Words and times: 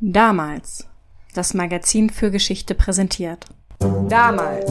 Damals. 0.00 0.86
Das 1.34 1.54
Magazin 1.54 2.08
für 2.10 2.30
Geschichte 2.30 2.76
präsentiert. 2.76 3.46
Damals 4.08 4.70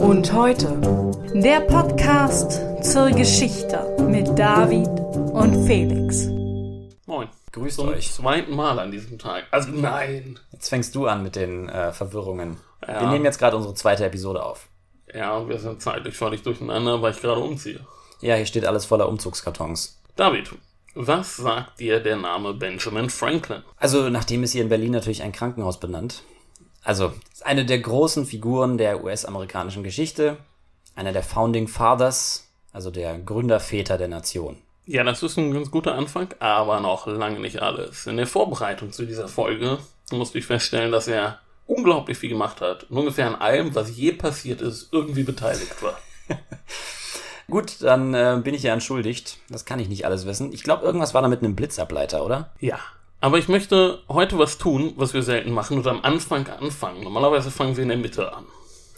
und 0.00 0.32
heute. 0.32 1.20
Der 1.34 1.60
Podcast 1.60 2.62
zur 2.82 3.10
Geschichte 3.10 3.94
mit 4.08 4.38
David 4.38 4.88
und 4.88 5.66
Felix. 5.66 6.26
Moin. 7.04 7.28
Grüßt 7.52 7.76
Zum 7.76 7.88
euch. 7.90 8.10
zweiten 8.12 8.56
Mal 8.56 8.78
an 8.78 8.90
diesem 8.90 9.18
Tag. 9.18 9.44
Also 9.50 9.70
nein. 9.72 10.38
Jetzt 10.52 10.70
fängst 10.70 10.94
du 10.94 11.06
an 11.06 11.22
mit 11.22 11.36
den 11.36 11.68
äh, 11.68 11.92
Verwirrungen. 11.92 12.56
Ja. 12.88 13.02
Wir 13.02 13.08
nehmen 13.08 13.26
jetzt 13.26 13.38
gerade 13.38 13.58
unsere 13.58 13.74
zweite 13.74 14.06
Episode 14.06 14.42
auf. 14.42 14.68
Ja, 15.12 15.46
wir 15.46 15.58
sind 15.58 15.82
zeitlich 15.82 16.16
völlig 16.16 16.44
durcheinander, 16.44 17.02
weil 17.02 17.12
ich 17.12 17.20
gerade 17.20 17.42
umziehe. 17.42 17.80
Ja, 18.22 18.36
hier 18.36 18.46
steht 18.46 18.64
alles 18.64 18.86
voller 18.86 19.10
Umzugskartons. 19.10 20.00
David, 20.16 20.50
was 20.94 21.36
sagt 21.36 21.80
dir 21.80 22.00
der 22.00 22.16
Name 22.16 22.54
Benjamin 22.54 23.10
Franklin? 23.10 23.62
Also, 23.78 24.08
nachdem 24.08 24.42
ist 24.42 24.52
hier 24.52 24.62
in 24.62 24.68
Berlin 24.68 24.92
natürlich 24.92 25.22
ein 25.22 25.32
Krankenhaus 25.32 25.80
benannt. 25.80 26.22
Also, 26.84 27.12
ist 27.32 27.46
eine 27.46 27.64
der 27.64 27.78
großen 27.78 28.26
Figuren 28.26 28.78
der 28.78 29.04
US-amerikanischen 29.04 29.82
Geschichte. 29.82 30.38
Einer 30.94 31.12
der 31.12 31.22
Founding 31.22 31.68
Fathers, 31.68 32.50
also 32.72 32.90
der 32.90 33.18
Gründerväter 33.18 33.96
der 33.96 34.08
Nation. 34.08 34.58
Ja, 34.84 35.04
das 35.04 35.22
ist 35.22 35.38
ein 35.38 35.52
ganz 35.52 35.70
guter 35.70 35.94
Anfang, 35.94 36.28
aber 36.40 36.80
noch 36.80 37.06
lange 37.06 37.38
nicht 37.38 37.62
alles. 37.62 38.06
In 38.06 38.16
der 38.16 38.26
Vorbereitung 38.26 38.92
zu 38.92 39.06
dieser 39.06 39.28
Folge 39.28 39.78
musste 40.10 40.38
ich 40.38 40.46
feststellen, 40.46 40.90
dass 40.90 41.06
er 41.08 41.38
unglaublich 41.66 42.18
viel 42.18 42.30
gemacht 42.30 42.60
hat 42.60 42.84
und 42.90 42.98
ungefähr 42.98 43.28
an 43.28 43.36
allem, 43.36 43.74
was 43.74 43.96
je 43.96 44.12
passiert 44.12 44.60
ist, 44.60 44.92
irgendwie 44.92 45.22
beteiligt 45.22 45.82
war. 45.82 45.98
Gut, 47.50 47.82
dann 47.82 48.14
äh, 48.14 48.40
bin 48.42 48.54
ich 48.54 48.62
ja 48.62 48.72
entschuldigt. 48.72 49.38
Das 49.48 49.64
kann 49.64 49.78
ich 49.78 49.88
nicht 49.88 50.06
alles 50.06 50.26
wissen. 50.26 50.52
Ich 50.52 50.62
glaube, 50.62 50.84
irgendwas 50.84 51.14
war 51.14 51.22
da 51.22 51.28
mit 51.28 51.40
einem 51.40 51.56
Blitzableiter, 51.56 52.24
oder? 52.24 52.50
Ja. 52.60 52.78
Aber 53.20 53.38
ich 53.38 53.48
möchte 53.48 54.00
heute 54.08 54.38
was 54.38 54.58
tun, 54.58 54.94
was 54.96 55.14
wir 55.14 55.22
selten 55.22 55.52
machen 55.52 55.78
und 55.78 55.86
am 55.86 56.02
Anfang 56.02 56.48
anfangen. 56.48 57.04
Normalerweise 57.04 57.50
fangen 57.50 57.76
wir 57.76 57.82
in 57.82 57.90
der 57.90 57.98
Mitte 57.98 58.32
an. 58.32 58.46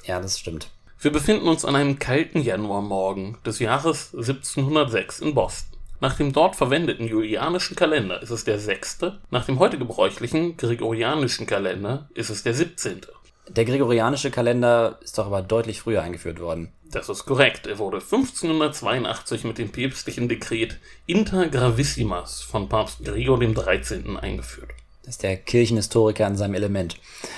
Ja, 0.04 0.20
das 0.20 0.38
stimmt. 0.38 0.70
Wir 1.00 1.12
befinden 1.12 1.48
uns 1.48 1.64
an 1.64 1.76
einem 1.76 1.98
kalten 1.98 2.40
Januarmorgen 2.40 3.36
des 3.44 3.58
Jahres 3.58 4.14
1706 4.14 5.20
in 5.20 5.34
Boston. 5.34 5.78
Nach 6.00 6.16
dem 6.16 6.32
dort 6.32 6.56
verwendeten 6.56 7.06
julianischen 7.06 7.76
Kalender 7.76 8.22
ist 8.22 8.30
es 8.30 8.44
der 8.44 8.58
6., 8.58 8.98
nach 9.30 9.44
dem 9.44 9.58
heute 9.58 9.78
gebräuchlichen 9.78 10.56
gregorianischen 10.56 11.46
Kalender 11.46 12.08
ist 12.14 12.30
es 12.30 12.42
der 12.42 12.54
17. 12.54 13.02
Der 13.48 13.64
gregorianische 13.64 14.30
Kalender 14.30 14.98
ist 15.02 15.18
doch 15.18 15.26
aber 15.26 15.42
deutlich 15.42 15.80
früher 15.80 16.02
eingeführt 16.02 16.40
worden. 16.40 16.72
Das 16.90 17.08
ist 17.08 17.26
korrekt. 17.26 17.66
Er 17.66 17.78
wurde 17.78 17.98
1582 17.98 19.44
mit 19.44 19.58
dem 19.58 19.70
päpstlichen 19.70 20.28
Dekret 20.28 20.78
Inter 21.06 21.48
Gravissimas 21.48 22.40
von 22.40 22.68
Papst 22.68 23.04
Gregor 23.04 23.38
dem 23.38 23.54
13. 23.54 24.16
eingeführt. 24.16 24.70
Das 25.02 25.16
ist 25.16 25.22
der 25.22 25.36
Kirchenhistoriker 25.36 26.26
in 26.26 26.36
seinem 26.36 26.54
Element. 26.54 26.96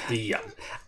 Ja. 0.09 0.39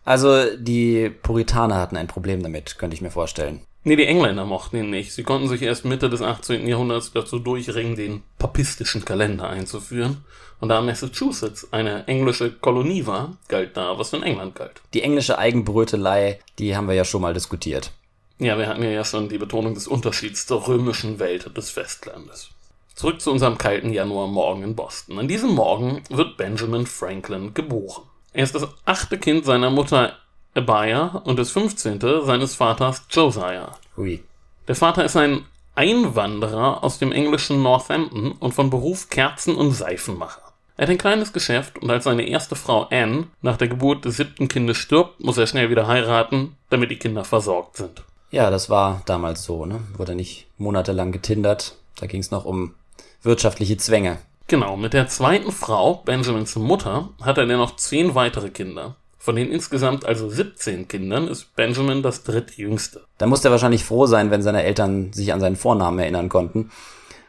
Also, 0.05 0.55
die 0.55 1.09
Puritaner 1.09 1.75
hatten 1.75 1.97
ein 1.97 2.07
Problem 2.07 2.41
damit, 2.41 2.77
könnte 2.77 2.95
ich 2.95 3.01
mir 3.01 3.11
vorstellen. 3.11 3.61
Nee, 3.83 3.95
die 3.95 4.05
Engländer 4.05 4.45
mochten 4.45 4.77
ihn 4.77 4.89
nicht. 4.89 5.13
Sie 5.13 5.23
konnten 5.23 5.47
sich 5.47 5.61
erst 5.61 5.85
Mitte 5.85 6.09
des 6.09 6.21
18. 6.21 6.67
Jahrhunderts 6.67 7.11
dazu 7.11 7.39
durchringen, 7.39 7.95
den 7.95 8.23
papistischen 8.37 9.03
Kalender 9.03 9.49
einzuführen. 9.49 10.23
Und 10.59 10.69
da 10.69 10.81
Massachusetts 10.81 11.71
eine 11.71 12.07
englische 12.07 12.51
Kolonie 12.51 13.05
war, 13.05 13.37
galt 13.47 13.77
da, 13.77 13.97
was 13.97 14.13
in 14.13 14.23
England 14.23 14.55
galt. 14.55 14.81
Die 14.93 15.01
englische 15.01 15.37
Eigenbrötelei, 15.37 16.39
die 16.57 16.75
haben 16.75 16.87
wir 16.87 16.95
ja 16.95 17.05
schon 17.05 17.21
mal 17.21 17.33
diskutiert. 17.33 17.91
Ja, 18.39 18.57
wir 18.57 18.67
hatten 18.67 18.83
ja, 18.83 19.03
schon 19.03 19.29
die 19.29 19.37
Betonung 19.37 19.73
des 19.73 19.87
Unterschieds 19.87 20.47
zur 20.47 20.67
römischen 20.67 21.19
Welt 21.19 21.55
des 21.57 21.69
Festlandes. 21.69 22.49
Zurück 22.95 23.21
zu 23.21 23.31
unserem 23.31 23.57
kalten 23.57 23.93
Januarmorgen 23.93 24.63
in 24.63 24.75
Boston. 24.75 25.19
An 25.19 25.27
diesem 25.27 25.51
Morgen 25.51 26.01
wird 26.09 26.35
Benjamin 26.35 26.85
Franklin 26.85 27.53
geboren. 27.53 28.03
Er 28.33 28.43
ist 28.43 28.55
das 28.55 28.67
achte 28.85 29.17
Kind 29.17 29.45
seiner 29.45 29.69
Mutter 29.69 30.17
Abia 30.53 31.21
und 31.23 31.39
das 31.39 31.51
fünfzehnte 31.51 32.25
seines 32.25 32.55
Vaters 32.55 33.05
Josiah. 33.09 33.77
Hui. 33.95 34.23
Der 34.67 34.75
Vater 34.75 35.05
ist 35.05 35.15
ein 35.15 35.45
Einwanderer 35.75 36.83
aus 36.83 36.99
dem 36.99 37.11
englischen 37.11 37.63
Northampton 37.63 38.33
und 38.33 38.53
von 38.53 38.69
Beruf 38.69 39.09
Kerzen- 39.09 39.55
und 39.55 39.71
Seifenmacher. 39.71 40.48
Er 40.79 40.83
hat 40.83 40.91
ein 40.91 40.97
kleines 40.97 41.33
Geschäft 41.33 41.77
und 41.79 41.91
als 41.91 42.05
seine 42.05 42.25
erste 42.25 42.55
Frau 42.55 42.87
Anne 42.89 43.27
nach 43.41 43.57
der 43.57 43.67
Geburt 43.67 44.05
des 44.05 44.15
siebten 44.15 44.47
Kindes 44.47 44.77
stirbt, 44.77 45.21
muss 45.21 45.37
er 45.37 45.45
schnell 45.45 45.69
wieder 45.69 45.87
heiraten, 45.87 46.55
damit 46.69 46.89
die 46.89 46.95
Kinder 46.95 47.25
versorgt 47.25 47.75
sind. 47.75 48.01
Ja, 48.31 48.49
das 48.49 48.69
war 48.69 49.01
damals 49.05 49.43
so, 49.43 49.65
ne? 49.65 49.81
Wurde 49.97 50.15
nicht 50.15 50.47
monatelang 50.57 51.11
getindert. 51.11 51.75
Da 51.99 52.05
ging 52.05 52.21
es 52.21 52.31
noch 52.31 52.45
um 52.45 52.75
wirtschaftliche 53.23 53.75
Zwänge. 53.75 54.19
Genau, 54.47 54.77
mit 54.77 54.93
der 54.93 55.09
zweiten 55.09 55.51
Frau, 55.51 55.95
Benjamins 55.95 56.55
Mutter, 56.55 57.09
hat 57.21 57.37
er 57.37 57.45
dann 57.45 57.57
noch 57.57 57.75
zehn 57.75 58.15
weitere 58.15 58.49
Kinder. 58.49 58.95
Von 59.17 59.35
den 59.35 59.51
insgesamt 59.51 60.05
also 60.05 60.29
17 60.29 60.87
Kindern 60.87 61.27
ist 61.27 61.57
Benjamin 61.57 62.03
das 62.03 62.23
drittjüngste. 62.23 63.01
Da 63.17 63.27
musste 63.27 63.49
er 63.49 63.51
wahrscheinlich 63.51 63.83
froh 63.83 64.05
sein, 64.05 64.31
wenn 64.31 64.43
seine 64.43 64.63
Eltern 64.63 65.11
sich 65.11 65.33
an 65.33 65.41
seinen 65.41 65.57
Vornamen 65.57 65.99
erinnern 65.99 66.29
konnten. 66.29 66.71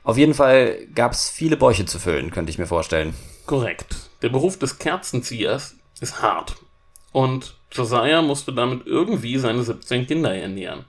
Auf 0.02 0.16
jeden 0.16 0.34
Fall 0.34 0.86
gab 0.94 1.12
es 1.12 1.28
viele 1.28 1.56
Bäuche 1.56 1.84
zu 1.84 1.98
füllen, 1.98 2.30
könnte 2.30 2.50
ich 2.50 2.58
mir 2.58 2.66
vorstellen. 2.66 3.14
Korrekt. 3.46 3.96
Der 4.22 4.28
Beruf 4.28 4.58
des 4.58 4.78
Kerzenziehers 4.78 5.76
ist 6.00 6.22
hart. 6.22 6.56
Und 7.12 7.56
Josiah 7.72 8.22
musste 8.22 8.52
damit 8.52 8.86
irgendwie 8.86 9.38
seine 9.38 9.62
17 9.62 10.06
Kinder 10.06 10.34
ernähren. 10.34 10.84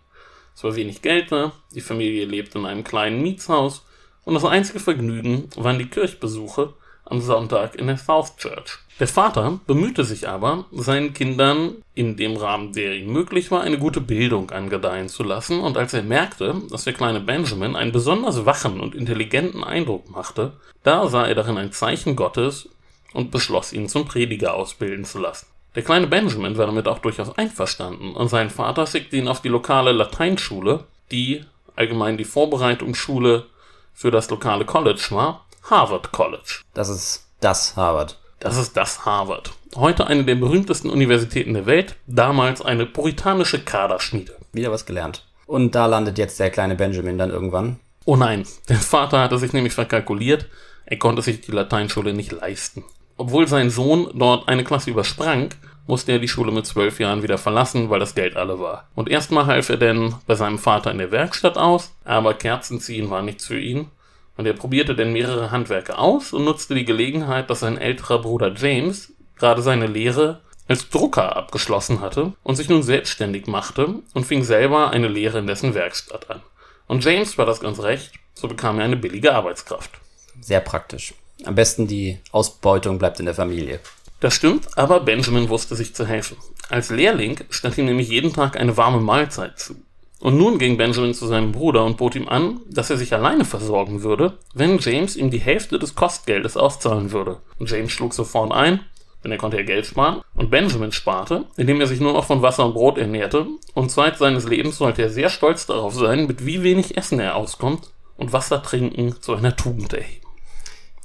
Es 0.55 0.63
war 0.63 0.75
wenig 0.75 1.01
Geld 1.01 1.31
da, 1.31 1.53
die 1.73 1.81
Familie 1.81 2.25
lebte 2.25 2.59
in 2.59 2.65
einem 2.65 2.83
kleinen 2.83 3.21
Mietshaus 3.21 3.85
und 4.23 4.33
das 4.33 4.45
einzige 4.45 4.79
Vergnügen 4.79 5.49
waren 5.55 5.79
die 5.79 5.87
Kirchbesuche 5.87 6.73
am 7.11 7.21
Sonntag 7.21 7.75
in 7.75 7.87
der 7.87 7.97
South 7.97 8.37
Church. 8.37 8.79
Der 8.99 9.07
Vater 9.07 9.59
bemühte 9.67 10.03
sich 10.05 10.29
aber, 10.29 10.65
seinen 10.71 11.13
Kindern 11.13 11.75
in 11.95 12.17
dem 12.17 12.37
Rahmen, 12.37 12.71
der 12.73 12.95
ihm 12.95 13.11
möglich 13.11 13.51
war, 13.51 13.61
eine 13.61 13.77
gute 13.77 13.99
Bildung 13.99 14.51
angedeihen 14.51 15.09
zu 15.09 15.23
lassen, 15.23 15.59
und 15.59 15.77
als 15.77 15.93
er 15.93 16.03
merkte, 16.03 16.55
dass 16.69 16.83
der 16.83 16.93
kleine 16.93 17.19
Benjamin 17.19 17.75
einen 17.75 17.91
besonders 17.91 18.45
wachen 18.45 18.79
und 18.79 18.95
intelligenten 18.95 19.63
Eindruck 19.63 20.09
machte, 20.09 20.53
da 20.83 21.07
sah 21.07 21.25
er 21.25 21.35
darin 21.35 21.57
ein 21.57 21.71
Zeichen 21.71 22.15
Gottes 22.15 22.69
und 23.13 23.31
beschloss 23.31 23.73
ihn 23.73 23.89
zum 23.89 24.05
Prediger 24.05 24.53
ausbilden 24.53 25.03
zu 25.03 25.19
lassen. 25.19 25.47
Der 25.75 25.83
kleine 25.83 26.07
Benjamin 26.07 26.57
war 26.57 26.65
damit 26.65 26.87
auch 26.87 26.99
durchaus 26.99 27.37
einverstanden, 27.37 28.13
und 28.13 28.27
sein 28.27 28.49
Vater 28.49 28.87
schickte 28.87 29.17
ihn 29.17 29.27
auf 29.27 29.41
die 29.41 29.49
lokale 29.49 29.91
Lateinschule, 29.91 30.85
die 31.11 31.43
allgemein 31.75 32.17
die 32.17 32.25
Vorbereitungsschule 32.25 33.45
für 33.93 34.11
das 34.11 34.29
lokale 34.29 34.65
College 34.65 35.07
war, 35.09 35.45
Harvard 35.63 36.11
College. 36.11 36.61
Das 36.73 36.89
ist 36.89 37.27
das 37.39 37.75
Harvard. 37.75 38.17
Das 38.39 38.57
ist 38.57 38.75
das 38.75 39.05
Harvard. 39.05 39.51
Heute 39.75 40.07
eine 40.07 40.23
der 40.23 40.35
berühmtesten 40.35 40.89
Universitäten 40.89 41.53
der 41.53 41.65
Welt, 41.65 41.95
damals 42.07 42.61
eine 42.61 42.85
puritanische 42.85 43.59
Kaderschmiede. 43.59 44.35
Wieder 44.51 44.71
was 44.71 44.85
gelernt. 44.85 45.25
Und 45.45 45.75
da 45.75 45.85
landet 45.85 46.17
jetzt 46.17 46.39
der 46.39 46.49
kleine 46.49 46.75
Benjamin 46.75 47.17
dann 47.17 47.29
irgendwann. 47.29 47.79
Oh 48.05 48.15
nein, 48.15 48.45
der 48.67 48.77
Vater 48.77 49.19
hatte 49.19 49.37
sich 49.37 49.53
nämlich 49.53 49.73
verkalkuliert, 49.73 50.47
er 50.85 50.97
konnte 50.97 51.21
sich 51.21 51.41
die 51.41 51.51
Lateinschule 51.51 52.13
nicht 52.13 52.31
leisten. 52.31 52.83
Obwohl 53.15 53.47
sein 53.47 53.69
Sohn 53.69 54.09
dort 54.15 54.47
eine 54.47 54.63
Klasse 54.63 54.89
übersprang, 54.89 55.49
musste 55.85 56.13
er 56.13 56.19
die 56.19 56.27
Schule 56.27 56.51
mit 56.51 56.65
zwölf 56.65 56.99
Jahren 56.99 57.21
wieder 57.21 57.37
verlassen, 57.37 57.89
weil 57.89 57.99
das 57.99 58.15
Geld 58.15 58.35
alle 58.35 58.59
war. 58.59 58.87
Und 58.95 59.09
erstmal 59.09 59.45
half 59.45 59.69
er 59.69 59.77
denn 59.77 60.15
bei 60.25 60.35
seinem 60.35 60.57
Vater 60.57 60.91
in 60.91 60.97
der 60.97 61.11
Werkstatt 61.11 61.57
aus, 61.57 61.93
aber 62.03 62.33
Kerzenziehen 62.33 63.09
war 63.09 63.21
nichts 63.21 63.45
für 63.45 63.59
ihn. 63.59 63.89
Und 64.37 64.45
er 64.45 64.53
probierte 64.53 64.95
denn 64.95 65.13
mehrere 65.13 65.51
Handwerke 65.51 65.97
aus 65.97 66.33
und 66.33 66.45
nutzte 66.45 66.73
die 66.73 66.85
Gelegenheit, 66.85 67.49
dass 67.49 67.59
sein 67.61 67.77
älterer 67.77 68.21
Bruder 68.21 68.53
James 68.55 69.13
gerade 69.35 69.61
seine 69.61 69.87
Lehre 69.87 70.41
als 70.67 70.89
Drucker 70.89 71.35
abgeschlossen 71.35 71.99
hatte 71.99 72.33
und 72.43 72.55
sich 72.55 72.69
nun 72.69 72.81
selbstständig 72.81 73.47
machte 73.47 73.95
und 74.13 74.25
fing 74.25 74.43
selber 74.43 74.91
eine 74.91 75.09
Lehre 75.09 75.39
in 75.39 75.47
dessen 75.47 75.73
Werkstatt 75.73 76.29
an. 76.29 76.41
Und 76.87 77.03
James 77.03 77.37
war 77.37 77.45
das 77.45 77.59
ganz 77.59 77.79
recht, 77.79 78.13
so 78.33 78.47
bekam 78.47 78.79
er 78.79 78.85
eine 78.85 78.97
billige 78.97 79.33
Arbeitskraft. 79.33 79.91
Sehr 80.39 80.61
praktisch. 80.61 81.13
Am 81.43 81.55
besten 81.55 81.87
die 81.87 82.19
Ausbeutung 82.31 82.99
bleibt 82.99 83.19
in 83.19 83.25
der 83.25 83.35
Familie. 83.35 83.79
Das 84.21 84.35
stimmt, 84.35 84.77
aber 84.77 84.99
Benjamin 84.99 85.49
wusste 85.49 85.75
sich 85.75 85.95
zu 85.95 86.05
helfen. 86.05 86.37
Als 86.69 86.89
Lehrling 86.89 87.39
stand 87.49 87.77
ihm 87.77 87.85
nämlich 87.85 88.09
jeden 88.09 88.33
Tag 88.33 88.55
eine 88.55 88.77
warme 88.77 89.01
Mahlzeit 89.01 89.59
zu. 89.59 89.75
Und 90.21 90.37
nun 90.37 90.59
ging 90.59 90.77
Benjamin 90.77 91.15
zu 91.15 91.25
seinem 91.25 91.51
Bruder 91.51 91.83
und 91.83 91.97
bot 91.97 92.15
ihm 92.15 92.29
an, 92.29 92.61
dass 92.69 92.91
er 92.91 92.97
sich 92.97 93.13
alleine 93.13 93.43
versorgen 93.43 94.03
würde, 94.03 94.37
wenn 94.53 94.77
James 94.77 95.15
ihm 95.15 95.31
die 95.31 95.39
Hälfte 95.39 95.79
des 95.79 95.95
Kostgeldes 95.95 96.57
auszahlen 96.57 97.11
würde. 97.11 97.37
Und 97.57 97.71
James 97.71 97.91
schlug 97.91 98.13
sofort 98.13 98.51
ein, 98.51 98.81
denn 99.23 99.31
er 99.31 99.39
konnte 99.39 99.57
ja 99.57 99.63
Geld 99.63 99.87
sparen, 99.87 100.21
und 100.35 100.51
Benjamin 100.51 100.91
sparte, 100.91 101.45
indem 101.57 101.81
er 101.81 101.87
sich 101.87 101.99
nur 101.99 102.13
noch 102.13 102.25
von 102.25 102.43
Wasser 102.43 102.65
und 102.65 102.73
Brot 102.73 102.99
ernährte, 102.99 103.47
und 103.73 103.89
Zeit 103.89 104.19
seines 104.19 104.47
Lebens 104.47 104.77
sollte 104.77 105.01
er 105.01 105.09
sehr 105.09 105.29
stolz 105.29 105.65
darauf 105.65 105.95
sein, 105.95 106.27
mit 106.27 106.45
wie 106.45 106.61
wenig 106.61 106.97
Essen 106.97 107.19
er 107.19 107.35
auskommt 107.35 107.89
und 108.17 108.31
Wasser 108.31 108.61
trinken 108.61 109.15
zu 109.21 109.33
einer 109.33 109.55
Tugend 109.55 109.93
erheben. 109.93 110.27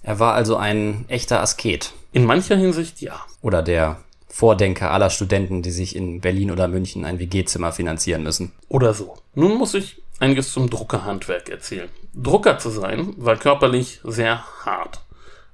Er 0.03 0.19
war 0.19 0.35
also 0.35 0.57
ein 0.57 1.07
echter 1.09 1.41
Asket. 1.41 1.93
In 2.13 2.27
mancher 2.27 2.57
Hinsicht 2.57 3.01
ja. 3.01 3.21
Oder 3.41 3.63
der 3.63 3.97
Vordenker 4.37 4.91
aller 4.91 5.09
Studenten, 5.09 5.63
die 5.63 5.71
sich 5.71 5.97
in 5.97 6.21
Berlin 6.21 6.51
oder 6.51 6.69
München 6.69 7.07
ein 7.07 7.19
WG-Zimmer 7.19 7.73
finanzieren 7.73 8.23
müssen. 8.23 8.53
Oder 8.69 8.93
so. 8.93 9.17
Nun 9.35 9.57
muss 9.57 9.73
ich 9.73 10.03
einiges 10.21 10.53
zum 10.53 10.69
Druckerhandwerk 10.69 11.49
erzählen. 11.49 11.89
Drucker 12.15 12.59
zu 12.59 12.69
sein 12.69 13.15
war 13.17 13.37
körperlich 13.37 14.01
sehr 14.05 14.45
hart. 14.67 15.01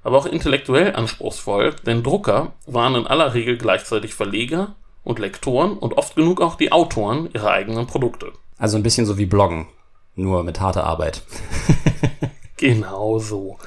aber 0.03 0.17
auch 0.17 0.25
intellektuell 0.25 0.97
anspruchsvoll, 0.97 1.73
denn 1.85 2.03
Drucker 2.03 2.51
waren 2.65 2.95
in 2.95 3.07
aller 3.07 3.33
Regel 3.33 3.57
gleichzeitig 3.57 4.13
Verleger 4.13 4.75
und 5.05 5.17
Lektoren 5.17 5.77
und 5.77 5.97
oft 5.97 6.17
genug 6.17 6.41
auch 6.41 6.55
die 6.55 6.73
Autoren 6.73 7.29
ihrer 7.33 7.51
eigenen 7.51 7.87
Produkte. 7.87 8.33
Also 8.57 8.75
ein 8.75 8.83
bisschen 8.83 9.05
so 9.05 9.17
wie 9.17 9.25
Bloggen, 9.25 9.67
nur 10.15 10.43
mit 10.43 10.59
harter 10.59 10.83
Arbeit. 10.83 11.21
genau 12.57 13.17
so. 13.19 13.57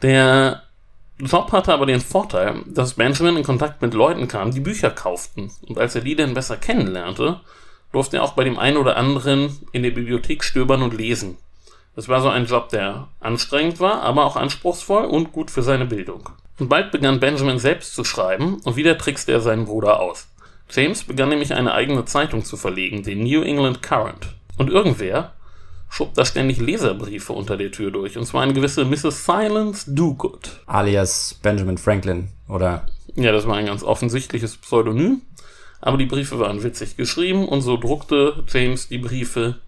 Der 0.00 0.62
Job 1.18 1.52
hatte 1.52 1.72
aber 1.72 1.86
den 1.86 2.00
Vorteil, 2.00 2.62
dass 2.66 2.94
Benjamin 2.94 3.36
in 3.36 3.44
Kontakt 3.44 3.80
mit 3.82 3.94
Leuten 3.94 4.26
kam, 4.26 4.50
die 4.50 4.60
Bücher 4.60 4.90
kauften. 4.90 5.52
Und 5.68 5.78
als 5.78 5.94
er 5.94 6.00
die 6.00 6.16
dann 6.16 6.34
besser 6.34 6.56
kennenlernte, 6.56 7.40
durfte 7.92 8.16
er 8.16 8.24
auch 8.24 8.32
bei 8.32 8.42
dem 8.42 8.58
einen 8.58 8.76
oder 8.76 8.96
anderen 8.96 9.60
in 9.72 9.84
der 9.84 9.92
Bibliothek 9.92 10.42
stöbern 10.42 10.82
und 10.82 10.94
lesen. 10.94 11.38
Das 11.94 12.08
war 12.08 12.20
so 12.20 12.28
ein 12.28 12.46
Job, 12.46 12.70
der 12.70 13.08
anstrengend 13.20 13.78
war, 13.78 14.02
aber 14.02 14.24
auch 14.24 14.34
anspruchsvoll 14.34 15.04
und 15.04 15.30
gut 15.32 15.52
für 15.52 15.62
seine 15.62 15.86
Bildung. 15.86 16.28
Und 16.58 16.68
bald 16.68 16.90
begann 16.90 17.20
Benjamin 17.20 17.60
selbst 17.60 17.94
zu 17.94 18.04
schreiben 18.04 18.60
und 18.64 18.74
wieder 18.74 18.98
trickste 18.98 19.30
er 19.30 19.40
seinen 19.40 19.66
Bruder 19.66 20.00
aus. 20.00 20.28
James 20.70 21.04
begann 21.04 21.28
nämlich 21.28 21.54
eine 21.54 21.72
eigene 21.72 22.04
Zeitung 22.04 22.44
zu 22.44 22.56
verlegen, 22.56 23.04
den 23.04 23.22
New 23.22 23.42
England 23.42 23.82
Current. 23.82 24.34
Und 24.56 24.70
irgendwer 24.70 25.32
schob 25.94 26.14
da 26.14 26.24
ständig 26.24 26.58
Leserbriefe 26.58 27.32
unter 27.32 27.56
der 27.56 27.70
Tür 27.70 27.92
durch. 27.92 28.18
Und 28.18 28.26
zwar 28.26 28.42
eine 28.42 28.52
gewisse 28.52 28.84
Mrs. 28.84 29.24
Silence 29.24 29.94
Dogood. 29.94 30.60
Alias 30.66 31.38
Benjamin 31.40 31.78
Franklin, 31.78 32.30
oder? 32.48 32.86
Ja, 33.14 33.30
das 33.30 33.46
war 33.46 33.54
ein 33.54 33.66
ganz 33.66 33.84
offensichtliches 33.84 34.56
Pseudonym. 34.56 35.22
Aber 35.80 35.96
die 35.96 36.06
Briefe 36.06 36.40
waren 36.40 36.64
witzig 36.64 36.96
geschrieben 36.96 37.46
und 37.46 37.60
so 37.60 37.76
druckte 37.76 38.42
James 38.48 38.88
die 38.88 38.98
Briefe 38.98 39.60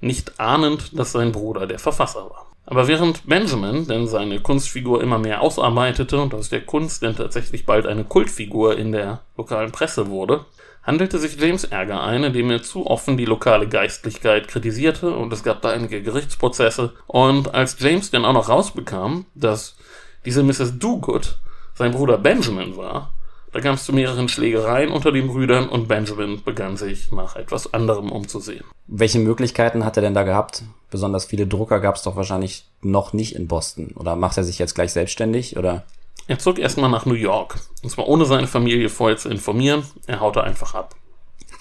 nicht 0.00 0.38
ahnend, 0.38 0.96
dass 0.96 1.12
sein 1.12 1.32
Bruder 1.32 1.66
der 1.66 1.80
Verfasser 1.80 2.30
war. 2.30 2.46
Aber 2.64 2.86
während 2.86 3.26
Benjamin 3.26 3.88
denn 3.88 4.06
seine 4.06 4.38
Kunstfigur 4.38 5.02
immer 5.02 5.18
mehr 5.18 5.40
ausarbeitete 5.40 6.20
und 6.20 6.32
aus 6.32 6.48
der 6.48 6.60
Kunst 6.60 7.02
denn 7.02 7.16
tatsächlich 7.16 7.66
bald 7.66 7.86
eine 7.86 8.04
Kultfigur 8.04 8.78
in 8.78 8.92
der 8.92 9.22
lokalen 9.36 9.72
Presse 9.72 10.08
wurde, 10.08 10.44
handelte 10.82 11.18
sich 11.18 11.40
James 11.40 11.64
Ärger 11.64 12.02
ein, 12.02 12.24
indem 12.24 12.50
er 12.50 12.62
zu 12.62 12.86
offen 12.86 13.16
die 13.16 13.24
lokale 13.24 13.68
Geistlichkeit 13.68 14.48
kritisierte 14.48 15.14
und 15.14 15.32
es 15.32 15.42
gab 15.42 15.62
da 15.62 15.70
einige 15.70 16.02
Gerichtsprozesse. 16.02 16.92
Und 17.06 17.54
als 17.54 17.76
James 17.78 18.10
dann 18.10 18.24
auch 18.24 18.32
noch 18.32 18.48
rausbekam, 18.48 19.26
dass 19.34 19.76
diese 20.24 20.42
Mrs. 20.42 20.78
Dogood 20.78 21.38
sein 21.74 21.92
Bruder 21.92 22.18
Benjamin 22.18 22.76
war, 22.76 23.12
da 23.52 23.60
kam 23.60 23.74
es 23.74 23.84
zu 23.84 23.92
mehreren 23.92 24.30
Schlägereien 24.30 24.90
unter 24.90 25.12
den 25.12 25.28
Brüdern 25.28 25.68
und 25.68 25.86
Benjamin 25.86 26.42
begann 26.42 26.78
sich 26.78 27.12
nach 27.12 27.36
etwas 27.36 27.74
anderem 27.74 28.10
umzusehen. 28.10 28.64
Welche 28.86 29.18
Möglichkeiten 29.18 29.84
hat 29.84 29.96
er 29.96 30.02
denn 30.02 30.14
da 30.14 30.22
gehabt? 30.22 30.62
Besonders 30.90 31.26
viele 31.26 31.46
Drucker 31.46 31.78
gab 31.80 31.96
es 31.96 32.02
doch 32.02 32.16
wahrscheinlich 32.16 32.64
noch 32.80 33.12
nicht 33.12 33.34
in 33.34 33.48
Boston. 33.48 33.92
Oder 33.94 34.16
macht 34.16 34.38
er 34.38 34.44
sich 34.44 34.58
jetzt 34.58 34.74
gleich 34.74 34.92
selbstständig? 34.92 35.58
Oder? 35.58 35.84
Er 36.26 36.38
zog 36.38 36.58
erstmal 36.58 36.90
nach 36.90 37.06
New 37.06 37.14
York. 37.14 37.56
Und 37.82 37.90
zwar 37.90 38.08
ohne 38.08 38.24
seine 38.24 38.46
Familie 38.46 38.88
vorher 38.88 39.16
zu 39.16 39.28
informieren. 39.28 39.84
Er 40.06 40.20
haute 40.20 40.42
einfach 40.44 40.74
ab. 40.74 40.94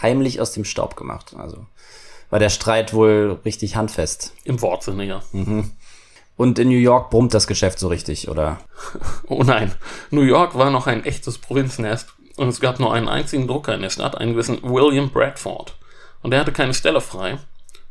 Heimlich 0.01 0.39
aus 0.39 0.51
dem 0.51 0.65
Staub 0.65 0.95
gemacht. 0.95 1.35
Also 1.37 1.65
war 2.29 2.39
der 2.39 2.49
Streit 2.49 2.93
wohl 2.93 3.39
richtig 3.45 3.75
handfest. 3.75 4.33
Im 4.43 4.61
Wortsinne, 4.61 5.03
ja. 5.05 5.21
Mhm. 5.31 5.71
Und 6.37 6.57
in 6.57 6.69
New 6.69 6.77
York 6.77 7.11
brummt 7.11 7.33
das 7.33 7.45
Geschäft 7.45 7.77
so 7.77 7.87
richtig, 7.87 8.29
oder? 8.29 8.59
Oh 9.27 9.43
nein. 9.43 9.73
New 10.09 10.21
York 10.21 10.57
war 10.57 10.71
noch 10.71 10.87
ein 10.87 11.03
echtes 11.05 11.37
Provinznest. 11.37 12.07
Und 12.37 12.47
es 12.47 12.59
gab 12.59 12.79
nur 12.79 12.93
einen 12.93 13.09
einzigen 13.09 13.47
Drucker 13.47 13.75
in 13.75 13.81
der 13.81 13.89
Stadt, 13.89 14.17
einen 14.17 14.31
gewissen 14.31 14.63
William 14.63 15.09
Bradford. 15.09 15.75
Und 16.21 16.31
der 16.31 16.39
hatte 16.39 16.51
keine 16.51 16.73
Stelle 16.73 17.01
frei, 17.01 17.37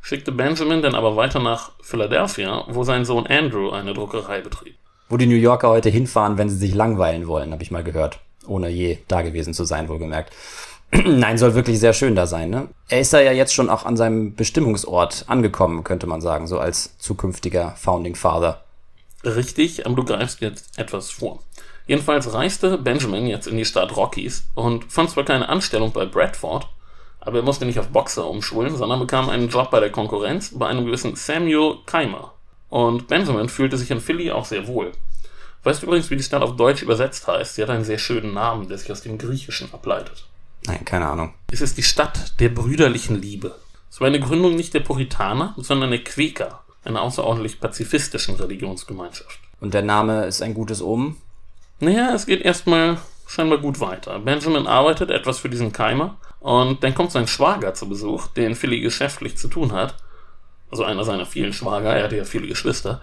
schickte 0.00 0.32
Benjamin 0.32 0.82
dann 0.82 0.94
aber 0.94 1.16
weiter 1.16 1.40
nach 1.40 1.72
Philadelphia, 1.82 2.64
wo 2.68 2.84
sein 2.84 3.04
Sohn 3.04 3.26
Andrew 3.26 3.70
eine 3.70 3.92
Druckerei 3.92 4.40
betrieb. 4.40 4.76
Wo 5.10 5.16
die 5.16 5.26
New 5.26 5.34
Yorker 5.34 5.68
heute 5.68 5.90
hinfahren, 5.90 6.38
wenn 6.38 6.48
sie 6.48 6.56
sich 6.56 6.72
langweilen 6.72 7.26
wollen, 7.26 7.50
habe 7.50 7.64
ich 7.64 7.72
mal 7.72 7.82
gehört. 7.82 8.20
Ohne 8.46 8.68
je 8.68 8.98
da 9.08 9.22
gewesen 9.22 9.52
zu 9.52 9.64
sein, 9.64 9.88
wohlgemerkt. 9.88 10.32
Nein, 10.92 11.36
soll 11.36 11.56
wirklich 11.56 11.80
sehr 11.80 11.92
schön 11.92 12.14
da 12.14 12.28
sein, 12.28 12.48
ne? 12.48 12.68
Er 12.88 13.00
ist 13.00 13.12
da 13.12 13.20
ja 13.20 13.32
jetzt 13.32 13.52
schon 13.52 13.70
auch 13.70 13.84
an 13.84 13.96
seinem 13.96 14.36
Bestimmungsort 14.36 15.24
angekommen, 15.26 15.82
könnte 15.82 16.06
man 16.06 16.20
sagen, 16.20 16.46
so 16.46 16.60
als 16.60 16.96
zukünftiger 16.98 17.74
Founding 17.76 18.14
Father. 18.14 18.62
Richtig, 19.24 19.84
aber 19.84 19.96
du 19.96 20.04
greifst 20.04 20.40
jetzt 20.42 20.78
etwas 20.78 21.10
vor. 21.10 21.40
Jedenfalls 21.88 22.32
reiste 22.32 22.78
Benjamin 22.78 23.26
jetzt 23.26 23.48
in 23.48 23.56
die 23.56 23.64
Stadt 23.64 23.96
Rockies 23.96 24.44
und 24.54 24.92
fand 24.92 25.10
zwar 25.10 25.24
keine 25.24 25.48
Anstellung 25.48 25.90
bei 25.90 26.06
Bradford, 26.06 26.68
aber 27.18 27.38
er 27.38 27.44
musste 27.44 27.66
nicht 27.66 27.80
auf 27.80 27.88
Boxer 27.88 28.30
umschulen, 28.30 28.76
sondern 28.76 29.00
bekam 29.00 29.28
einen 29.28 29.48
Job 29.48 29.72
bei 29.72 29.80
der 29.80 29.90
Konkurrenz 29.90 30.56
bei 30.56 30.68
einem 30.68 30.86
gewissen 30.86 31.16
Samuel 31.16 31.78
Keimer. 31.84 32.32
Und 32.70 33.08
Benjamin 33.08 33.48
fühlte 33.48 33.76
sich 33.76 33.90
in 33.90 34.00
Philly 34.00 34.30
auch 34.30 34.46
sehr 34.46 34.66
wohl. 34.66 34.92
Weißt 35.62 35.82
du 35.82 35.86
übrigens, 35.86 36.08
wie 36.08 36.16
die 36.16 36.22
Stadt 36.22 36.42
auf 36.42 36.56
Deutsch 36.56 36.82
übersetzt 36.82 37.26
heißt? 37.26 37.54
Sie 37.54 37.62
hat 37.62 37.68
einen 37.68 37.84
sehr 37.84 37.98
schönen 37.98 38.32
Namen, 38.32 38.68
der 38.68 38.78
sich 38.78 38.90
aus 38.90 39.02
dem 39.02 39.18
Griechischen 39.18 39.72
ableitet. 39.74 40.24
Nein, 40.64 40.84
keine 40.84 41.06
Ahnung. 41.06 41.34
Es 41.52 41.60
ist 41.60 41.76
die 41.76 41.82
Stadt 41.82 42.40
der 42.40 42.48
brüderlichen 42.48 43.20
Liebe. 43.20 43.54
Es 43.90 44.00
war 44.00 44.06
eine 44.06 44.20
Gründung 44.20 44.56
nicht 44.56 44.72
der 44.72 44.80
Puritaner, 44.80 45.54
sondern 45.58 45.90
der 45.90 46.04
Quäker, 46.04 46.60
einer 46.84 47.02
außerordentlich 47.02 47.60
pazifistischen 47.60 48.36
Religionsgemeinschaft. 48.36 49.38
Und 49.60 49.74
der 49.74 49.82
Name 49.82 50.24
ist 50.24 50.40
ein 50.40 50.54
gutes 50.54 50.80
Omen? 50.80 51.16
Naja, 51.80 52.14
es 52.14 52.26
geht 52.26 52.42
erstmal 52.42 52.98
scheinbar 53.26 53.58
gut 53.58 53.80
weiter. 53.80 54.18
Benjamin 54.18 54.66
arbeitet 54.66 55.10
etwas 55.10 55.38
für 55.38 55.48
diesen 55.48 55.72
Keimer 55.72 56.16
und 56.40 56.82
dann 56.82 56.94
kommt 56.94 57.12
sein 57.12 57.26
Schwager 57.26 57.74
zu 57.74 57.88
Besuch, 57.88 58.28
der 58.28 58.46
in 58.46 58.54
Philly 58.54 58.80
geschäftlich 58.80 59.36
zu 59.36 59.48
tun 59.48 59.72
hat. 59.72 59.96
Also 60.70 60.84
einer 60.84 61.04
seiner 61.04 61.26
vielen 61.26 61.52
Schwager, 61.52 61.94
er 61.94 62.04
hatte 62.04 62.16
ja 62.16 62.24
viele 62.24 62.46
Geschwister. 62.46 63.00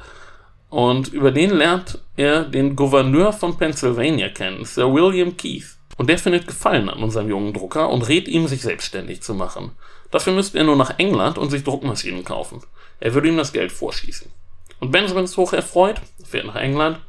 Und 0.69 1.09
über 1.13 1.31
den 1.31 1.51
lernt 1.51 1.99
er 2.15 2.43
den 2.43 2.75
Gouverneur 2.75 3.31
von 3.31 3.57
Pennsylvania 3.57 4.29
kennen, 4.29 4.65
Sir 4.65 4.93
William 4.93 5.37
Keith. 5.37 5.77
Und 5.97 6.09
der 6.09 6.19
findet 6.19 6.47
Gefallen 6.47 6.89
an 6.89 7.01
unserem 7.01 7.29
jungen 7.29 7.53
Drucker 7.53 7.89
und 7.89 8.07
rät 8.07 8.27
ihm, 8.27 8.47
sich 8.47 8.61
selbstständig 8.61 9.21
zu 9.21 9.33
machen. 9.33 9.71
Dafür 10.11 10.33
müsste 10.33 10.57
er 10.57 10.63
nur 10.63 10.75
nach 10.75 10.99
England 10.99 11.37
und 11.37 11.49
sich 11.49 11.63
Druckmaschinen 11.63 12.23
kaufen. 12.23 12.61
Er 12.99 13.13
würde 13.13 13.27
ihm 13.27 13.37
das 13.37 13.53
Geld 13.53 13.71
vorschießen. 13.71 14.29
Und 14.79 14.91
Benjamin 14.91 15.23
ist 15.23 15.37
hoch 15.37 15.53
erfreut, 15.53 16.01
fährt 16.23 16.45
nach 16.45 16.55
England 16.55 16.99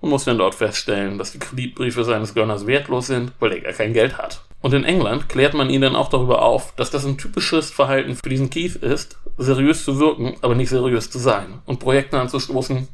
und 0.00 0.10
muss 0.10 0.24
dann 0.24 0.38
dort 0.38 0.54
feststellen, 0.54 1.18
dass 1.18 1.32
die 1.32 1.38
Kreditbriefe 1.38 2.04
seines 2.04 2.34
Gönners 2.34 2.66
wertlos 2.66 3.08
sind, 3.08 3.32
weil 3.38 3.52
er 3.52 3.60
gar 3.60 3.72
kein 3.72 3.92
Geld 3.92 4.18
hat. 4.18 4.42
Und 4.62 4.74
in 4.74 4.84
England 4.84 5.28
klärt 5.28 5.54
man 5.54 5.70
ihn 5.70 5.80
dann 5.80 5.96
auch 5.96 6.08
darüber 6.08 6.42
auf, 6.42 6.74
dass 6.76 6.90
das 6.90 7.06
ein 7.06 7.16
typisches 7.16 7.70
Verhalten 7.70 8.14
für 8.14 8.28
diesen 8.28 8.50
Keith 8.50 8.76
ist, 8.76 9.18
seriös 9.38 9.84
zu 9.84 9.98
wirken, 9.98 10.36
aber 10.42 10.54
nicht 10.54 10.68
seriös 10.68 11.10
zu 11.10 11.18
sein 11.18 11.60
und 11.64 11.80
Projekte 11.80 12.20
anzustoßen, 12.20 12.88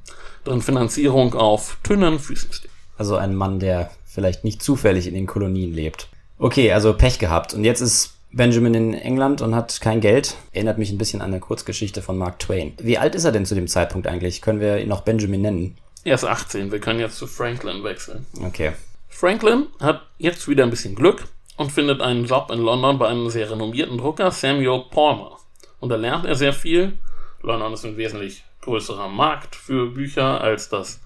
deren 0.44 0.62
Finanzierung 0.62 1.34
auf 1.34 1.78
dünnen 1.88 2.18
Füßen 2.18 2.52
steht. 2.52 2.70
Also 2.98 3.16
ein 3.16 3.34
Mann, 3.34 3.58
der 3.58 3.90
vielleicht 4.04 4.44
nicht 4.44 4.62
zufällig 4.62 5.06
in 5.06 5.14
den 5.14 5.26
Kolonien 5.26 5.72
lebt. 5.72 6.08
Okay, 6.38 6.72
also 6.72 6.92
Pech 6.92 7.18
gehabt. 7.18 7.52
Und 7.52 7.64
jetzt 7.64 7.80
ist 7.80 8.14
Benjamin 8.32 8.74
in 8.74 8.94
England 8.94 9.42
und 9.42 9.54
hat 9.54 9.80
kein 9.80 10.00
Geld. 10.00 10.36
Erinnert 10.52 10.78
mich 10.78 10.90
ein 10.90 10.98
bisschen 10.98 11.20
an 11.20 11.32
eine 11.32 11.40
Kurzgeschichte 11.40 12.00
von 12.00 12.16
Mark 12.16 12.38
Twain. 12.38 12.74
Wie 12.78 12.98
alt 12.98 13.14
ist 13.14 13.24
er 13.24 13.32
denn 13.32 13.46
zu 13.46 13.54
dem 13.54 13.66
Zeitpunkt 13.66 14.06
eigentlich? 14.06 14.40
Können 14.40 14.60
wir 14.60 14.78
ihn 14.78 14.88
noch 14.88 15.00
Benjamin 15.02 15.42
nennen? 15.42 15.78
Er 16.06 16.14
ist 16.14 16.24
18. 16.24 16.70
Wir 16.70 16.78
können 16.78 17.00
jetzt 17.00 17.16
zu 17.16 17.26
Franklin 17.26 17.82
wechseln. 17.82 18.26
Okay. 18.40 18.74
Franklin 19.08 19.66
hat 19.80 20.02
jetzt 20.18 20.46
wieder 20.46 20.62
ein 20.62 20.70
bisschen 20.70 20.94
Glück 20.94 21.24
und 21.56 21.72
findet 21.72 22.00
einen 22.00 22.26
Job 22.26 22.48
in 22.52 22.60
London 22.60 22.96
bei 22.96 23.08
einem 23.08 23.28
sehr 23.28 23.50
renommierten 23.50 23.98
Drucker, 23.98 24.30
Samuel 24.30 24.84
Palmer. 24.88 25.36
Und 25.80 25.88
da 25.88 25.96
lernt 25.96 26.24
er 26.24 26.36
sehr 26.36 26.52
viel. 26.52 26.96
London 27.42 27.72
ist 27.72 27.84
ein 27.84 27.96
wesentlich 27.96 28.44
größerer 28.60 29.08
Markt 29.08 29.56
für 29.56 29.90
Bücher, 29.90 30.40
als 30.40 30.68
das 30.68 31.00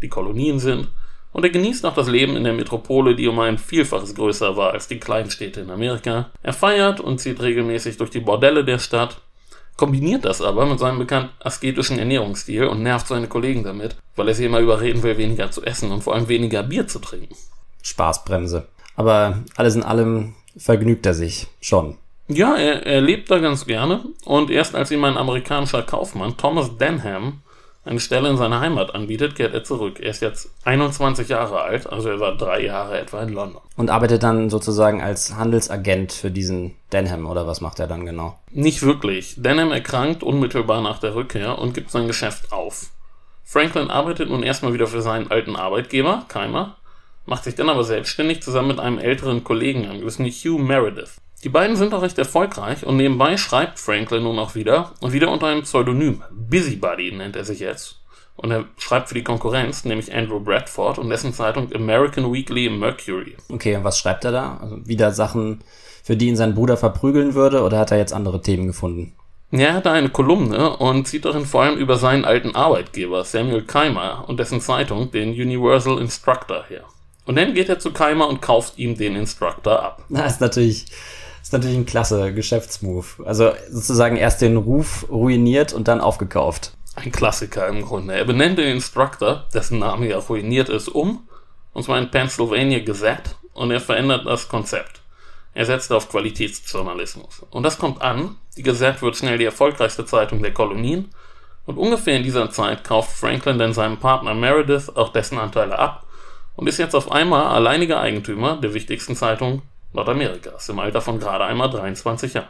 die 0.00 0.08
Kolonien 0.08 0.60
sind. 0.60 0.90
Und 1.32 1.42
er 1.42 1.50
genießt 1.50 1.84
auch 1.84 1.94
das 1.94 2.06
Leben 2.06 2.36
in 2.36 2.44
der 2.44 2.52
Metropole, 2.52 3.16
die 3.16 3.26
um 3.26 3.40
ein 3.40 3.58
Vielfaches 3.58 4.14
größer 4.14 4.56
war 4.56 4.74
als 4.74 4.86
die 4.86 5.00
Kleinstädte 5.00 5.62
in 5.62 5.72
Amerika. 5.72 6.30
Er 6.44 6.52
feiert 6.52 7.00
und 7.00 7.18
zieht 7.18 7.42
regelmäßig 7.42 7.96
durch 7.96 8.10
die 8.10 8.20
Bordelle 8.20 8.64
der 8.64 8.78
Stadt, 8.78 9.20
kombiniert 9.76 10.24
das 10.24 10.40
aber 10.40 10.66
mit 10.66 10.78
seinem 10.78 10.98
bekannt 10.98 11.30
asketischen 11.40 11.98
Ernährungsstil 11.98 12.64
und 12.64 12.82
nervt 12.82 13.06
seine 13.06 13.28
Kollegen 13.28 13.62
damit, 13.62 13.96
weil 14.16 14.28
er 14.28 14.34
sie 14.34 14.46
immer 14.46 14.60
überreden 14.60 15.02
will, 15.02 15.18
weniger 15.18 15.50
zu 15.50 15.62
essen 15.62 15.92
und 15.92 16.02
vor 16.02 16.14
allem 16.14 16.28
weniger 16.28 16.62
Bier 16.62 16.86
zu 16.86 16.98
trinken. 16.98 17.34
Spaßbremse. 17.82 18.66
Aber 18.96 19.44
alles 19.56 19.76
in 19.76 19.82
allem 19.82 20.34
vergnügt 20.56 21.04
er 21.06 21.14
sich 21.14 21.46
schon. 21.60 21.98
Ja, 22.28 22.56
er, 22.56 22.84
er 22.86 23.00
lebt 23.00 23.30
da 23.30 23.38
ganz 23.38 23.66
gerne 23.66 24.04
und 24.24 24.50
erst 24.50 24.74
als 24.74 24.90
ihm 24.90 25.04
ein 25.04 25.16
amerikanischer 25.16 25.82
Kaufmann, 25.82 26.36
Thomas 26.36 26.76
Denham, 26.76 27.42
eine 27.86 28.00
Stelle 28.00 28.28
in 28.28 28.36
seiner 28.36 28.60
Heimat 28.60 28.94
anbietet, 28.94 29.36
kehrt 29.36 29.54
er 29.54 29.62
zurück. 29.62 30.00
Er 30.00 30.10
ist 30.10 30.20
jetzt 30.20 30.50
21 30.64 31.28
Jahre 31.28 31.60
alt, 31.60 31.86
also 31.86 32.08
er 32.08 32.18
war 32.18 32.36
drei 32.36 32.64
Jahre 32.64 32.98
etwa 32.98 33.22
in 33.22 33.28
London. 33.28 33.62
Und 33.76 33.90
arbeitet 33.90 34.24
dann 34.24 34.50
sozusagen 34.50 35.00
als 35.00 35.36
Handelsagent 35.36 36.12
für 36.12 36.30
diesen 36.30 36.74
Denham 36.92 37.26
oder 37.26 37.46
was 37.46 37.60
macht 37.60 37.78
er 37.78 37.86
dann 37.86 38.04
genau? 38.04 38.38
Nicht 38.50 38.82
wirklich. 38.82 39.34
Denham 39.36 39.70
erkrankt 39.70 40.24
unmittelbar 40.24 40.82
nach 40.82 40.98
der 40.98 41.14
Rückkehr 41.14 41.58
und 41.58 41.74
gibt 41.74 41.92
sein 41.92 42.08
Geschäft 42.08 42.52
auf. 42.52 42.90
Franklin 43.44 43.90
arbeitet 43.90 44.28
nun 44.28 44.42
erstmal 44.42 44.74
wieder 44.74 44.88
für 44.88 45.02
seinen 45.02 45.30
alten 45.30 45.54
Arbeitgeber, 45.54 46.24
Keimer, 46.26 46.76
macht 47.24 47.44
sich 47.44 47.54
dann 47.54 47.68
aber 47.68 47.84
selbstständig 47.84 48.42
zusammen 48.42 48.68
mit 48.68 48.80
einem 48.80 48.98
älteren 48.98 49.44
Kollegen, 49.44 49.86
einem 49.86 50.00
gewissen 50.00 50.26
Hugh 50.26 50.58
Meredith. 50.58 51.20
Die 51.44 51.48
beiden 51.48 51.76
sind 51.76 51.92
auch 51.94 52.02
recht 52.02 52.18
erfolgreich 52.18 52.84
und 52.84 52.96
nebenbei 52.96 53.36
schreibt 53.36 53.78
Franklin 53.78 54.22
nun 54.22 54.38
auch 54.38 54.54
wieder 54.54 54.92
und 55.00 55.12
wieder 55.12 55.30
unter 55.30 55.46
einem 55.46 55.62
Pseudonym. 55.62 56.22
Busybody 56.30 57.12
nennt 57.12 57.36
er 57.36 57.44
sich 57.44 57.60
jetzt. 57.60 58.00
Und 58.36 58.50
er 58.50 58.64
schreibt 58.76 59.08
für 59.08 59.14
die 59.14 59.24
Konkurrenz, 59.24 59.84
nämlich 59.84 60.14
Andrew 60.14 60.40
Bradford 60.40 60.98
und 60.98 61.08
dessen 61.08 61.32
Zeitung 61.32 61.72
American 61.74 62.32
Weekly 62.32 62.68
Mercury. 62.68 63.36
Okay, 63.48 63.76
und 63.76 63.84
was 63.84 63.98
schreibt 63.98 64.24
er 64.24 64.32
da? 64.32 64.58
Also 64.60 64.86
wieder 64.86 65.12
Sachen, 65.12 65.62
für 66.02 66.16
die 66.16 66.28
ihn 66.28 66.36
sein 66.36 66.54
Bruder 66.54 66.76
verprügeln 66.76 67.34
würde, 67.34 67.62
oder 67.62 67.78
hat 67.78 67.92
er 67.92 67.98
jetzt 67.98 68.12
andere 68.12 68.42
Themen 68.42 68.66
gefunden? 68.66 69.14
Ja, 69.52 69.68
er 69.68 69.74
hat 69.74 69.86
da 69.86 69.92
eine 69.92 70.10
Kolumne 70.10 70.76
und 70.76 71.06
zieht 71.06 71.24
darin 71.24 71.46
vor 71.46 71.62
allem 71.62 71.78
über 71.78 71.96
seinen 71.96 72.24
alten 72.24 72.54
Arbeitgeber 72.54 73.24
Samuel 73.24 73.62
Keimer 73.62 74.24
und 74.28 74.38
dessen 74.38 74.60
Zeitung, 74.60 75.10
den 75.12 75.30
Universal 75.30 75.98
Instructor, 75.98 76.64
her. 76.68 76.84
Und 77.26 77.36
dann 77.36 77.54
geht 77.54 77.68
er 77.68 77.78
zu 77.78 77.92
Keimer 77.92 78.28
und 78.28 78.42
kauft 78.42 78.78
ihm 78.78 78.96
den 78.96 79.16
Instructor 79.16 79.82
ab. 79.82 80.04
Das 80.08 80.34
ist 80.34 80.40
natürlich, 80.40 80.86
ist 81.46 81.52
natürlich 81.52 81.76
ein 81.76 81.86
klasse 81.86 82.34
Geschäftsmove. 82.34 83.22
Also 83.24 83.52
sozusagen 83.70 84.16
erst 84.16 84.40
den 84.40 84.56
Ruf 84.56 85.06
ruiniert 85.08 85.72
und 85.72 85.86
dann 85.86 86.00
aufgekauft. 86.00 86.72
Ein 86.96 87.12
Klassiker 87.12 87.68
im 87.68 87.82
Grunde. 87.82 88.14
Er 88.14 88.24
benennt 88.24 88.58
den 88.58 88.74
Instructor, 88.74 89.46
dessen 89.54 89.78
Name 89.78 90.08
ja 90.08 90.18
ruiniert 90.18 90.68
ist, 90.68 90.88
um, 90.88 91.28
und 91.72 91.84
zwar 91.84 91.98
in 91.98 92.10
Pennsylvania 92.10 92.80
Gazette, 92.80 93.36
und 93.52 93.70
er 93.70 93.78
verändert 93.78 94.26
das 94.26 94.48
Konzept. 94.48 95.02
Er 95.54 95.66
setzt 95.66 95.92
auf 95.92 96.08
Qualitätsjournalismus. 96.08 97.46
Und 97.50 97.62
das 97.62 97.78
kommt 97.78 98.02
an. 98.02 98.34
Die 98.56 98.64
Gazette 98.64 99.02
wird 99.02 99.16
schnell 99.16 99.38
die 99.38 99.44
erfolgreichste 99.44 100.04
Zeitung 100.04 100.42
der 100.42 100.52
Kolonien. 100.52 101.10
Und 101.64 101.78
ungefähr 101.78 102.16
in 102.16 102.24
dieser 102.24 102.50
Zeit 102.50 102.82
kauft 102.82 103.16
Franklin 103.16 103.56
dann 103.56 103.72
seinem 103.72 103.98
Partner 103.98 104.34
Meredith 104.34 104.88
auch 104.96 105.12
dessen 105.12 105.38
Anteile 105.38 105.78
ab 105.78 106.06
und 106.56 106.66
ist 106.66 106.78
jetzt 106.78 106.96
auf 106.96 107.12
einmal 107.12 107.46
alleiniger 107.46 108.00
Eigentümer 108.00 108.56
der 108.56 108.74
wichtigsten 108.74 109.14
Zeitung 109.14 109.62
Nordamerikas 109.92 110.68
im 110.68 110.78
Alter 110.78 111.00
von 111.00 111.18
gerade 111.18 111.44
einmal 111.44 111.70
23 111.70 112.34
Jahren. 112.34 112.48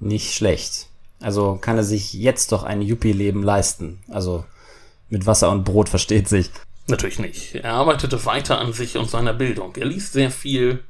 Nicht 0.00 0.34
schlecht. 0.34 0.86
Also 1.20 1.58
kann 1.60 1.76
er 1.76 1.84
sich 1.84 2.12
jetzt 2.12 2.52
doch 2.52 2.62
ein 2.62 2.82
Yuppie-Leben 2.82 3.42
leisten. 3.42 4.00
Also 4.08 4.44
mit 5.08 5.26
Wasser 5.26 5.50
und 5.50 5.64
Brot 5.64 5.88
versteht 5.88 6.28
sich. 6.28 6.50
Natürlich 6.86 7.18
nicht. 7.18 7.54
Er 7.54 7.74
arbeitete 7.74 8.24
weiter 8.24 8.58
an 8.60 8.72
sich 8.72 8.96
und 8.96 9.10
seiner 9.10 9.34
Bildung. 9.34 9.76
Er 9.76 9.86
liest 9.86 10.12
sehr 10.12 10.30
viel 10.30 10.82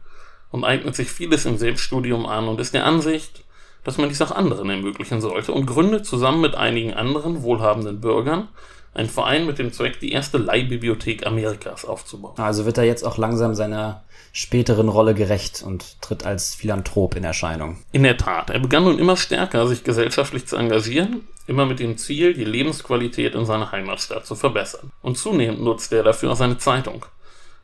und 0.50 0.64
eignet 0.64 0.94
sich 0.94 1.10
vieles 1.10 1.44
im 1.44 1.58
Selbststudium 1.58 2.24
an 2.26 2.48
und 2.48 2.60
ist 2.60 2.74
der 2.74 2.86
Ansicht, 2.86 3.44
dass 3.84 3.98
man 3.98 4.08
dies 4.08 4.22
auch 4.22 4.30
anderen 4.30 4.70
ermöglichen 4.70 5.20
sollte 5.20 5.52
und 5.52 5.66
gründet 5.66 6.06
zusammen 6.06 6.40
mit 6.40 6.54
einigen 6.54 6.94
anderen 6.94 7.42
wohlhabenden 7.42 8.00
Bürgern 8.00 8.48
einen 8.94 9.08
Verein 9.08 9.46
mit 9.46 9.58
dem 9.58 9.72
Zweck, 9.72 10.00
die 10.00 10.12
erste 10.12 10.38
Leihbibliothek 10.38 11.26
Amerikas 11.26 11.84
aufzubauen. 11.84 12.38
Also 12.38 12.66
wird 12.66 12.78
er 12.78 12.84
jetzt 12.84 13.04
auch 13.04 13.18
langsam 13.18 13.54
seiner 13.54 14.04
späteren 14.32 14.88
Rolle 14.88 15.14
gerecht 15.14 15.62
und 15.64 16.00
tritt 16.00 16.24
als 16.24 16.54
Philanthrop 16.54 17.16
in 17.16 17.24
Erscheinung. 17.24 17.78
In 17.92 18.02
der 18.02 18.16
Tat, 18.16 18.50
er 18.50 18.58
begann 18.58 18.84
nun 18.84 18.98
immer 18.98 19.16
stärker, 19.16 19.66
sich 19.66 19.84
gesellschaftlich 19.84 20.46
zu 20.46 20.56
engagieren, 20.56 21.26
immer 21.46 21.66
mit 21.66 21.80
dem 21.80 21.96
Ziel, 21.96 22.34
die 22.34 22.44
Lebensqualität 22.44 23.34
in 23.34 23.46
seiner 23.46 23.72
Heimatstadt 23.72 24.26
zu 24.26 24.34
verbessern. 24.34 24.92
Und 25.02 25.18
zunehmend 25.18 25.62
nutzte 25.62 25.96
er 25.96 26.02
dafür 26.04 26.32
auch 26.32 26.36
seine 26.36 26.58
Zeitung. 26.58 27.06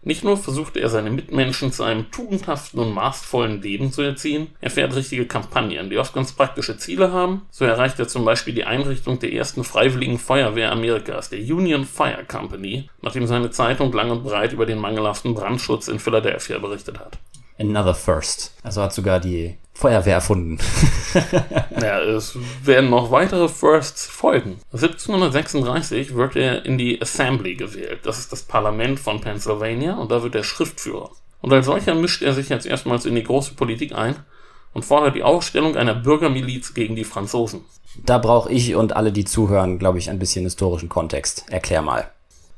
Nicht 0.07 0.23
nur 0.23 0.37
versuchte 0.37 0.81
er 0.81 0.91
seine 0.91 1.11
Mitmenschen 1.11 1.73
zu 1.73 1.83
einem 1.83 2.11
tugendhaften 2.11 2.79
und 2.79 2.93
maßvollen 2.93 3.63
Leben 3.63 3.91
zu 3.91 4.03
erziehen, 4.03 4.49
er 4.61 4.71
fährt 4.71 4.95
richtige 4.95 5.25
Kampagnen, 5.25 5.89
die 5.89 5.97
oft 5.97 6.13
ganz 6.13 6.33
praktische 6.33 6.77
Ziele 6.77 7.11
haben. 7.11 7.43
So 7.51 7.65
erreicht 7.65 7.99
er 7.99 8.07
zum 8.07 8.27
Beispiel 8.27 8.53
die 8.53 8.65
Einrichtung 8.65 9.19
der 9.19 9.33
ersten 9.33 9.65
freiwilligen 9.65 10.19
Feuerwehr 10.19 10.71
Amerikas, 10.73 11.31
der 11.31 11.39
Union 11.39 11.87
Fire 11.87 12.25
Company, 12.29 12.91
nachdem 13.01 13.27
seine 13.27 13.51
Zeitung 13.51 13.93
lang 13.93 14.11
und 14.11 14.25
breit 14.25 14.53
über 14.53 14.67
den 14.67 14.79
mangelhaften 14.79 15.35
Brandschutz 15.35 15.89
in 15.89 15.99
Philadelphia 15.99 16.59
berichtet 16.59 16.99
hat. 16.99 17.19
Another 17.59 17.95
First. 17.95 18.55
Also 18.63 18.83
hat 18.83 18.93
sogar 18.93 19.21
die 19.21 19.57
Feuerwehr 19.75 20.15
erfunden. 20.15 20.59
ja, 21.81 22.01
es 22.01 22.39
werden 22.63 22.91
noch 22.91 23.11
weitere 23.11 23.49
Firsts 23.49 24.07
folgen. 24.07 24.61
1736 24.73 26.15
wird 26.15 26.37
er 26.37 26.65
in 26.65 26.79
die 26.79 27.03
Assembly 27.03 27.57
gewählt. 27.57 28.01
Das 28.05 28.19
ist 28.19 28.33
das 28.33 28.45
Parlament 28.45 29.01
von 29.01 29.21
Pennsylvania 29.21 29.95
und 29.95 30.11
da 30.13 30.23
wird 30.23 30.37
er 30.37 30.45
Schriftführer. 30.45 31.11
Und 31.41 31.53
als 31.53 31.67
solcher 31.67 31.95
mischt 31.95 32.23
er 32.23 32.33
sich 32.33 32.49
jetzt 32.49 32.67
erstmals 32.67 33.05
in 33.05 33.17
die 33.17 33.25
große 33.25 33.55
Politik 33.55 33.95
ein 33.95 34.17
und 34.73 34.85
fordert 34.85 35.17
die 35.17 35.23
Aufstellung 35.23 35.77
einer 35.77 35.95
Bürgermiliz 35.95 36.73
gegen 36.73 36.97
die 36.97 37.05
Franzosen. 37.05 37.63
Da 38.05 38.19
brauche 38.19 38.51
ich 38.51 38.75
und 38.75 38.97
alle, 38.97 39.13
die 39.13 39.25
zuhören, 39.25 39.79
glaube 39.79 39.99
ich, 39.99 40.09
ein 40.09 40.19
bisschen 40.19 40.45
historischen 40.45 40.89
Kontext. 40.89 41.47
Erklär 41.51 41.83
mal. 41.83 42.11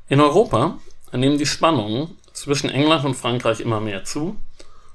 In 0.08 0.20
Europa 0.20 0.78
nehmen 1.12 1.38
die 1.38 1.46
Spannungen 1.46 2.16
zwischen 2.32 2.70
England 2.70 3.04
und 3.04 3.14
Frankreich 3.14 3.61
immer 3.61 3.80
mehr 3.80 4.04
zu 4.04 4.37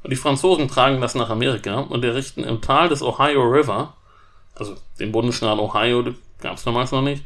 und 0.03 0.09
die 0.11 0.17
Franzosen 0.17 0.67
tragen 0.67 1.01
das 1.01 1.15
nach 1.15 1.29
Amerika 1.29 1.79
und 1.79 2.03
errichten 2.03 2.43
im 2.43 2.61
Tal 2.61 2.89
des 2.89 3.01
Ohio 3.01 3.43
River, 3.43 3.93
also 4.55 4.75
den 4.99 5.11
Bundesstaat 5.11 5.59
Ohio 5.59 6.03
gab 6.41 6.57
es 6.57 6.63
damals 6.63 6.91
noch 6.91 7.01
nicht, 7.01 7.23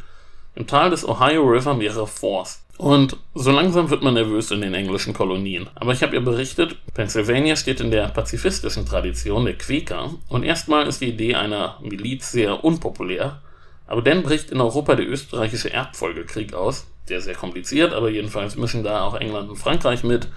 im 0.55 0.67
Tal 0.67 0.89
des 0.89 1.07
Ohio 1.07 1.43
River 1.43 1.73
mehrere 1.73 2.07
Forts. 2.07 2.61
Und 2.77 3.15
so 3.33 3.51
langsam 3.51 3.89
wird 3.89 4.03
man 4.03 4.15
nervös 4.15 4.51
in 4.51 4.59
den 4.59 4.73
englischen 4.73 5.13
Kolonien. 5.13 5.69
Aber 5.75 5.93
ich 5.93 6.03
habe 6.03 6.15
ja 6.15 6.19
berichtet, 6.19 6.75
Pennsylvania 6.93 7.55
steht 7.55 7.79
in 7.79 7.89
der 7.89 8.09
pazifistischen 8.09 8.85
Tradition 8.85 9.45
der 9.45 9.57
Quäker 9.57 10.09
und 10.27 10.43
erstmal 10.43 10.85
ist 10.85 10.99
die 10.99 11.09
Idee 11.09 11.35
einer 11.35 11.79
Miliz 11.81 12.31
sehr 12.31 12.65
unpopulär. 12.65 13.41
Aber 13.87 14.01
dann 14.01 14.23
bricht 14.23 14.51
in 14.51 14.59
Europa 14.59 14.95
der 14.95 15.07
österreichische 15.07 15.71
Erbfolgekrieg 15.71 16.53
aus, 16.53 16.85
der 17.07 17.21
sehr 17.21 17.35
kompliziert, 17.35 17.93
aber 17.93 18.09
jedenfalls 18.09 18.57
mischen 18.57 18.83
da 18.83 19.03
auch 19.03 19.15
England 19.15 19.49
und 19.49 19.57
Frankreich 19.57 20.03
mit 20.03 20.27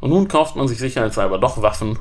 und 0.00 0.10
nun 0.10 0.28
kauft 0.28 0.56
man 0.56 0.68
sich 0.68 0.78
sicherheitshalber 0.78 1.38
doch 1.38 1.62
Waffen. 1.62 1.98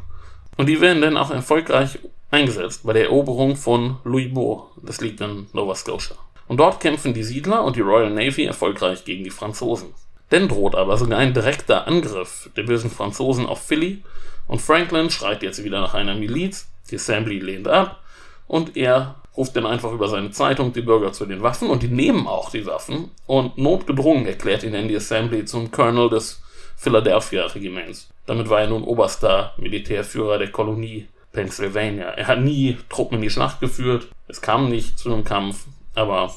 Und 0.58 0.68
die 0.68 0.82
werden 0.82 1.02
dann 1.02 1.18
auch 1.18 1.32
erfolgreich 1.32 2.00
eingesetzt 2.32 2.82
bei 2.84 2.94
der 2.94 3.06
Eroberung 3.06 3.56
von 3.56 3.98
Louisbourg. 4.04 4.72
Das 4.82 5.02
liegt 5.02 5.22
in 5.22 5.48
Nova 5.54 5.76
Scotia. 5.76 6.16
Und 6.48 6.58
dort 6.58 6.80
kämpfen 6.80 7.14
die 7.14 7.24
Siedler 7.24 7.64
und 7.64 7.76
die 7.76 7.82
Royal 7.82 8.12
Navy 8.12 8.46
erfolgreich 8.46 9.04
gegen 9.04 9.24
die 9.24 9.32
Franzosen. 9.32 9.90
Dann 10.30 10.48
droht 10.48 10.76
aber 10.76 10.98
sogar 10.98 11.20
ein 11.20 11.34
direkter 11.34 11.88
Angriff 11.88 12.50
der 12.56 12.64
bösen 12.64 12.90
Franzosen 12.90 13.46
auf 13.46 13.62
Philly 13.62 14.04
und 14.48 14.62
Franklin 14.62 15.10
schreit 15.10 15.44
jetzt 15.44 15.64
wieder 15.64 15.82
nach 15.82 15.94
einer 15.94 16.16
Miliz, 16.16 16.68
die 16.90 16.96
Assembly 16.96 17.40
lehnt 17.40 17.68
ab 17.68 18.02
und 18.48 18.76
er 18.78 19.16
ruft 19.38 19.56
dann 19.56 19.66
einfach 19.66 19.92
über 19.92 20.08
seine 20.08 20.32
Zeitung 20.32 20.72
die 20.74 20.82
Bürger 20.82 21.12
zu 21.12 21.26
den 21.26 21.42
Waffen 21.42 21.70
und 21.70 21.84
die 21.84 21.88
nehmen 21.88 22.28
auch 22.28 22.50
die 22.50 22.66
Waffen 22.66 23.12
und 23.26 23.58
notgedrungen 23.58 24.28
erklärt 24.28 24.64
ihn 24.64 24.74
dann 24.74 24.88
die 24.88 24.96
Assembly 24.96 25.46
zum 25.46 25.72
Colonel 25.72 26.10
des 26.10 26.42
Philadelphia-Regiments. 26.76 28.10
Damit 28.26 28.50
war 28.50 28.62
er 28.62 28.68
nun 28.68 28.84
oberster 28.84 29.54
Militärführer 29.58 30.38
der 30.38 30.52
Kolonie 30.52 31.08
Pennsylvania. 31.32 32.10
Er 32.10 32.28
hat 32.28 32.40
nie 32.40 32.78
Truppen 32.90 33.18
in 33.18 33.22
die 33.22 33.30
Schlacht 33.30 33.60
geführt, 33.60 34.08
es 34.28 34.42
kam 34.42 34.70
nicht 34.70 34.98
zu 34.98 35.14
einem 35.14 35.24
Kampf, 35.24 35.66
aber 35.94 36.34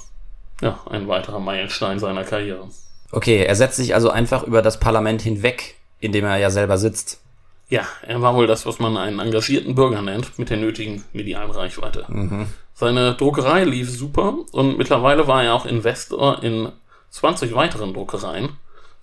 ja, 0.61 0.81
ein 0.91 1.09
weiterer 1.09 1.41
Meilenstein 1.41 1.99
seiner 1.99 2.25
Karriere. 2.25 2.69
Okay, 3.13 3.45
er 3.45 3.55
setzt 3.55 3.77
sich 3.77 3.95
also 3.95 4.11
einfach 4.11 4.43
über 4.43 4.61
das 4.61 4.81
Parlament 4.81 5.23
hinweg, 5.23 5.77
in 6.01 6.13
dem 6.13 6.25
er 6.25 6.37
ja 6.37 6.51
selber 6.51 6.77
sitzt. 6.77 7.23
Ja, 7.71 7.87
er 8.03 8.21
war 8.23 8.35
wohl 8.35 8.47
das, 8.47 8.67
was 8.67 8.79
man 8.79 8.97
einen 8.97 9.19
engagierten 9.19 9.75
Bürger 9.75 10.03
nennt, 10.03 10.39
mit 10.39 10.51
der 10.51 10.57
nötigen 10.57 11.05
medialen 11.13 11.51
Reichweite. 11.51 12.05
Mhm. 12.09 12.47
Seine 12.75 13.15
Druckerei 13.15 13.65
lief 13.65 13.91
super 13.91 14.39
und 14.53 14.79
mittlerweile 14.79 15.27
war 15.27 15.45
er 15.45 15.55
auch 15.55 15.67
Investor 15.67 16.43
in 16.43 16.73
20 17.11 17.55
weiteren 17.55 17.95
Druckereien 17.95 18.51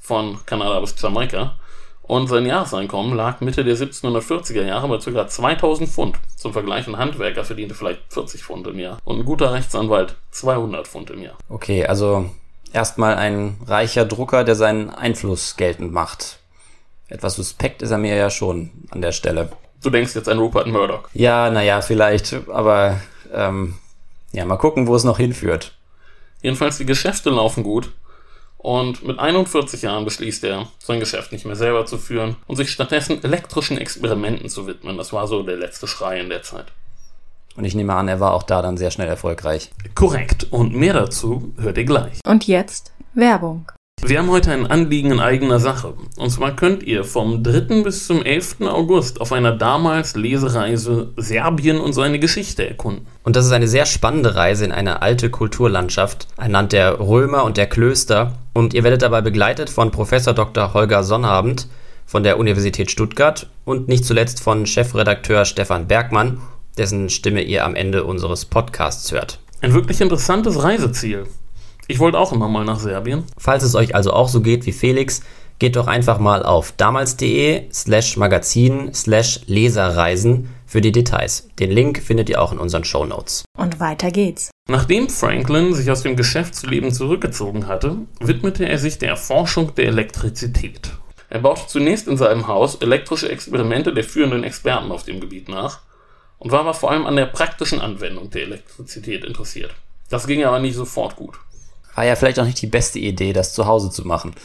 von 0.06 0.40
Kanada 0.46 0.80
bis 0.80 0.96
Jamaika. 0.98 1.58
Und 2.04 2.28
sein 2.28 2.46
Jahreseinkommen 2.46 3.16
lag 3.16 3.42
Mitte 3.42 3.64
der 3.64 3.76
1740er 3.76 4.62
Jahre 4.62 4.88
bei 4.88 4.98
ca. 5.00 5.28
2000 5.28 5.90
Pfund. 5.90 6.18
Zum 6.38 6.54
Vergleich, 6.54 6.88
ein 6.88 6.98
Handwerker 6.98 7.44
verdiente 7.44 7.74
vielleicht 7.74 8.02
40 8.10 8.44
Pfund 8.44 8.68
im 8.68 8.78
Jahr. 8.78 9.00
Und 9.04 9.20
ein 9.20 9.26
guter 9.26 9.52
Rechtsanwalt 9.52 10.16
200 10.30 10.88
Pfund 10.88 11.10
im 11.10 11.24
Jahr. 11.24 11.36
Okay, 11.50 11.86
also 11.86 12.30
erstmal 12.72 13.16
ein 13.16 13.58
reicher 13.66 14.06
Drucker, 14.06 14.44
der 14.44 14.56
seinen 14.56 14.92
Einfluss 14.92 15.58
geltend 15.58 15.92
macht. 15.92 16.38
Etwas 17.08 17.36
suspekt 17.36 17.82
ist 17.82 17.92
er 17.92 17.98
mir 17.98 18.16
ja 18.16 18.30
schon 18.30 18.70
an 18.92 19.02
der 19.02 19.12
Stelle. 19.12 19.50
Du 19.82 19.90
denkst 19.90 20.14
jetzt 20.14 20.30
an 20.30 20.38
Rupert 20.38 20.68
Murdoch. 20.68 21.10
Ja, 21.14 21.50
naja, 21.50 21.82
vielleicht, 21.82 22.36
aber 22.50 23.00
ähm, 23.34 23.76
ja, 24.32 24.46
mal 24.46 24.58
gucken, 24.58 24.86
wo 24.88 24.96
es 24.96 25.04
noch 25.04 25.18
hinführt. 25.18 25.74
Jedenfalls, 26.42 26.78
die 26.78 26.86
Geschäfte 26.86 27.32
laufen 27.32 27.64
gut. 27.64 27.92
Und 28.66 29.06
mit 29.06 29.20
41 29.20 29.84
Jahren 29.84 30.06
beschließt 30.06 30.44
er, 30.44 30.68
sein 30.80 31.00
Geschäft 31.00 31.32
nicht 31.32 31.46
mehr 31.46 31.56
selber 31.56 31.86
zu 31.86 32.00
führen 32.00 32.36
und 32.48 32.56
sich 32.56 32.72
stattdessen 32.72 33.24
elektrischen 33.24 33.78
Experimenten 33.78 34.50
zu 34.50 34.66
widmen. 34.66 34.98
Das 34.98 35.14
war 35.14 35.28
so 35.28 35.44
der 35.44 35.56
letzte 35.56 35.86
Schrei 35.86 36.20
in 36.20 36.30
der 36.30 36.42
Zeit. 36.42 36.66
Und 37.56 37.66
ich 37.66 37.76
nehme 37.76 37.94
an, 37.94 38.08
er 38.08 38.20
war 38.20 38.34
auch 38.34 38.42
da 38.42 38.64
dann 38.64 38.76
sehr 38.76 38.90
schnell 38.90 39.08
erfolgreich. 39.08 39.70
Korrekt. 39.94 40.48
Und 40.50 40.74
mehr 40.74 40.94
dazu 40.94 41.54
hört 41.60 41.78
ihr 41.78 41.86
gleich. 41.86 42.22
Und 42.26 42.48
jetzt 42.48 42.92
Werbung. 43.14 43.72
Wir 44.08 44.20
haben 44.20 44.30
heute 44.30 44.52
ein 44.52 44.68
Anliegen 44.68 45.14
in 45.14 45.20
eigener 45.20 45.60
Sache. 45.60 45.96
Und 46.18 46.30
zwar 46.30 46.56
könnt 46.56 46.84
ihr 46.84 47.04
vom 47.04 47.42
3. 47.42 47.82
bis 47.82 48.06
zum 48.06 48.22
11. 48.24 48.58
August 48.62 49.20
auf 49.20 49.32
einer 49.32 49.52
damals 49.52 50.16
Lesereise 50.16 51.12
Serbien 51.18 51.80
und 51.80 51.94
seine 51.94 52.20
Geschichte 52.20 52.70
erkunden. 52.70 53.08
Und 53.24 53.36
das 53.36 53.48
ist 53.48 53.52
eine 53.52 53.68
sehr 53.68 53.88
spannende 53.88 54.36
Reise 54.36 54.64
in 54.64 54.72
eine 54.72 55.02
alte 55.02 55.32
Kulturlandschaft, 55.32 56.28
ein 56.38 56.52
Land 56.52 56.72
der 56.72 57.00
Römer 57.00 57.46
und 57.46 57.58
der 57.58 57.66
Klöster. 57.66 58.34
Und 58.54 58.76
ihr 58.76 58.84
werdet 58.84 59.02
dabei 59.02 59.22
begleitet 59.22 59.72
von 59.72 59.90
Professor 59.90 60.36
Dr. 60.36 60.76
Holger 60.76 61.04
Sonnabend 61.04 61.68
von 62.06 62.22
der 62.22 62.38
Universität 62.38 62.92
Stuttgart 62.92 63.50
und 63.66 63.88
nicht 63.88 64.06
zuletzt 64.06 64.40
von 64.40 64.68
Chefredakteur 64.68 65.46
Stefan 65.46 65.88
Bergmann, 65.88 66.42
dessen 66.78 67.10
Stimme 67.10 67.42
ihr 67.42 67.66
am 67.66 67.74
Ende 67.74 68.04
unseres 68.04 68.46
Podcasts 68.46 69.12
hört. 69.12 69.40
Ein 69.62 69.74
wirklich 69.74 70.00
interessantes 70.00 70.62
Reiseziel. 70.62 71.26
Ich 71.88 72.00
wollte 72.00 72.18
auch 72.18 72.34
immer 72.34 72.48
mal 72.48 72.66
nach 72.66 72.80
Serbien. 72.80 73.26
Falls 73.38 73.62
es 73.64 73.76
euch 73.76 73.94
also 73.94 74.12
auch 74.12 74.28
so 74.28 74.42
geht 74.42 74.66
wie 74.66 74.72
Felix, 74.72 75.22
geht 75.60 75.76
doch 75.76 75.86
einfach 75.86 76.18
mal 76.18 76.44
auf 76.44 76.72
damals.de 76.72 77.72
slash 77.72 78.18
magazin 78.18 78.92
slash 78.94 79.42
Leserreisen 79.46 80.50
für 80.66 80.82
die 80.82 80.92
Details. 80.92 81.48
Den 81.60 81.70
Link 81.70 82.02
findet 82.02 82.28
ihr 82.30 82.42
auch 82.42 82.52
in 82.52 82.58
unseren 82.58 82.84
Show 82.84 83.06
Notes. 83.06 83.46
Und 83.56 83.80
weiter 83.80 84.10
geht's. 84.10 84.50
Nachdem 84.68 85.10
Franklin 85.10 85.76
sich 85.76 85.92
aus 85.92 86.02
dem 86.02 86.16
Geschäftsleben 86.16 86.92
zurückgezogen 86.92 87.68
hatte, 87.68 87.98
widmete 88.20 88.68
er 88.68 88.80
sich 88.80 88.98
der 88.98 89.10
Erforschung 89.10 89.76
der 89.76 89.86
Elektrizität. 89.86 90.92
Er 91.30 91.40
baute 91.40 91.68
zunächst 91.68 92.08
in 92.08 92.18
seinem 92.18 92.48
Haus 92.48 92.76
elektrische 92.76 93.30
Experimente 93.30 93.94
der 93.94 94.04
führenden 94.04 94.44
Experten 94.44 94.92
auf 94.92 95.04
dem 95.04 95.20
Gebiet 95.20 95.50
nach 95.50 95.82
und 96.40 96.52
war 96.52 96.62
aber 96.62 96.74
vor 96.74 96.90
allem 96.90 97.06
an 97.06 97.16
der 97.16 97.28
praktischen 97.28 97.80
Anwendung 97.80 98.32
der 98.32 98.44
Elektrizität 98.44 99.24
interessiert. 99.24 99.72
Das 100.10 100.26
ging 100.26 100.44
aber 100.44 100.60
nicht 100.60 100.76
sofort 100.76 101.16
gut. 101.16 101.36
War 101.96 102.06
ja 102.06 102.16
vielleicht 102.16 102.40
auch 102.40 102.46
nicht 102.46 102.62
die 102.62 102.68
beste 102.68 103.00
Idee, 103.00 103.34
das 103.34 103.54
zu 103.54 103.66
Hause 103.66 103.90
zu 103.90 104.06
machen. 104.06 104.36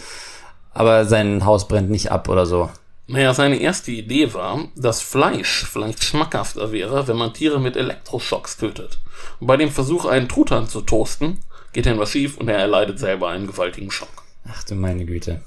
Aber 0.72 1.04
sein 1.04 1.44
Haus 1.44 1.68
brennt 1.68 1.90
nicht 1.90 2.10
ab 2.10 2.28
oder 2.28 2.46
so. 2.46 2.70
Naja, 3.08 3.34
seine 3.34 3.56
erste 3.56 3.90
Idee 3.90 4.32
war, 4.34 4.68
dass 4.76 5.02
Fleisch 5.02 5.66
vielleicht 5.68 6.04
schmackhafter 6.04 6.70
wäre, 6.70 7.08
wenn 7.08 7.16
man 7.16 7.34
Tiere 7.34 7.58
mit 7.58 7.76
Elektroschocks 7.76 8.56
tötet. 8.56 8.98
Und 9.40 9.48
bei 9.48 9.56
dem 9.56 9.70
Versuch, 9.70 10.04
einen 10.04 10.28
Truthahn 10.28 10.68
zu 10.68 10.80
toasten, 10.80 11.38
geht 11.72 11.86
dann 11.86 11.98
was 11.98 12.12
schief 12.12 12.36
und 12.38 12.48
er 12.48 12.58
erleidet 12.58 13.00
selber 13.00 13.28
einen 13.28 13.48
gewaltigen 13.48 13.90
Schock. 13.90 14.08
Ach 14.48 14.62
du 14.62 14.76
meine 14.76 15.04
Güte. 15.04 15.40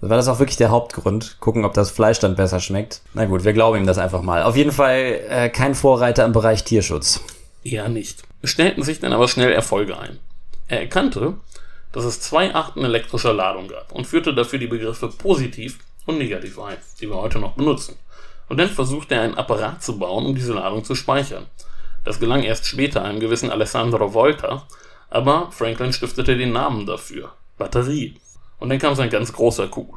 Also 0.00 0.10
war 0.10 0.18
das 0.18 0.28
auch 0.28 0.38
wirklich 0.38 0.58
der 0.58 0.70
Hauptgrund? 0.70 1.38
Gucken, 1.40 1.64
ob 1.64 1.72
das 1.72 1.90
Fleisch 1.90 2.18
dann 2.20 2.36
besser 2.36 2.60
schmeckt? 2.60 3.00
Na 3.14 3.24
gut, 3.24 3.44
wir 3.44 3.54
glauben 3.54 3.78
ihm 3.78 3.86
das 3.86 3.98
einfach 3.98 4.20
mal. 4.22 4.42
Auf 4.42 4.54
jeden 4.54 4.70
Fall 4.70 5.20
äh, 5.28 5.48
kein 5.48 5.74
Vorreiter 5.74 6.26
im 6.26 6.32
Bereich 6.32 6.64
Tierschutz. 6.64 7.20
Eher 7.64 7.88
nicht. 7.88 8.22
Es 8.42 8.50
stellten 8.50 8.82
sich 8.82 9.00
dann 9.00 9.14
aber 9.14 9.28
schnell 9.28 9.50
Erfolge 9.50 9.98
ein. 9.98 10.18
Er 10.68 10.80
erkannte, 10.80 11.38
dass 11.92 12.04
es 12.04 12.20
zwei 12.20 12.54
Arten 12.54 12.84
elektrischer 12.84 13.32
Ladung 13.32 13.68
gab 13.68 13.92
und 13.92 14.06
führte 14.06 14.34
dafür 14.34 14.58
die 14.58 14.66
Begriffe 14.66 15.08
positiv 15.08 15.78
und 16.06 16.18
negativ 16.18 16.58
ein, 16.58 16.76
die 17.00 17.08
wir 17.08 17.16
heute 17.16 17.38
noch 17.38 17.52
benutzen. 17.52 17.96
Und 18.48 18.58
dann 18.58 18.68
versuchte 18.68 19.14
er 19.14 19.22
einen 19.22 19.36
Apparat 19.36 19.82
zu 19.82 19.98
bauen, 19.98 20.26
um 20.26 20.34
diese 20.34 20.54
Ladung 20.54 20.84
zu 20.84 20.94
speichern. 20.94 21.46
Das 22.04 22.20
gelang 22.20 22.42
erst 22.42 22.66
später 22.66 23.04
einem 23.04 23.20
gewissen 23.20 23.50
Alessandro 23.50 24.14
Volta, 24.14 24.66
aber 25.10 25.50
Franklin 25.50 25.92
stiftete 25.92 26.36
den 26.36 26.52
Namen 26.52 26.86
dafür. 26.86 27.32
Batterie. 27.56 28.14
Und 28.58 28.70
dann 28.70 28.78
kam 28.78 28.94
sein 28.94 29.10
ganz 29.10 29.32
großer 29.32 29.68
Coup. 29.68 29.94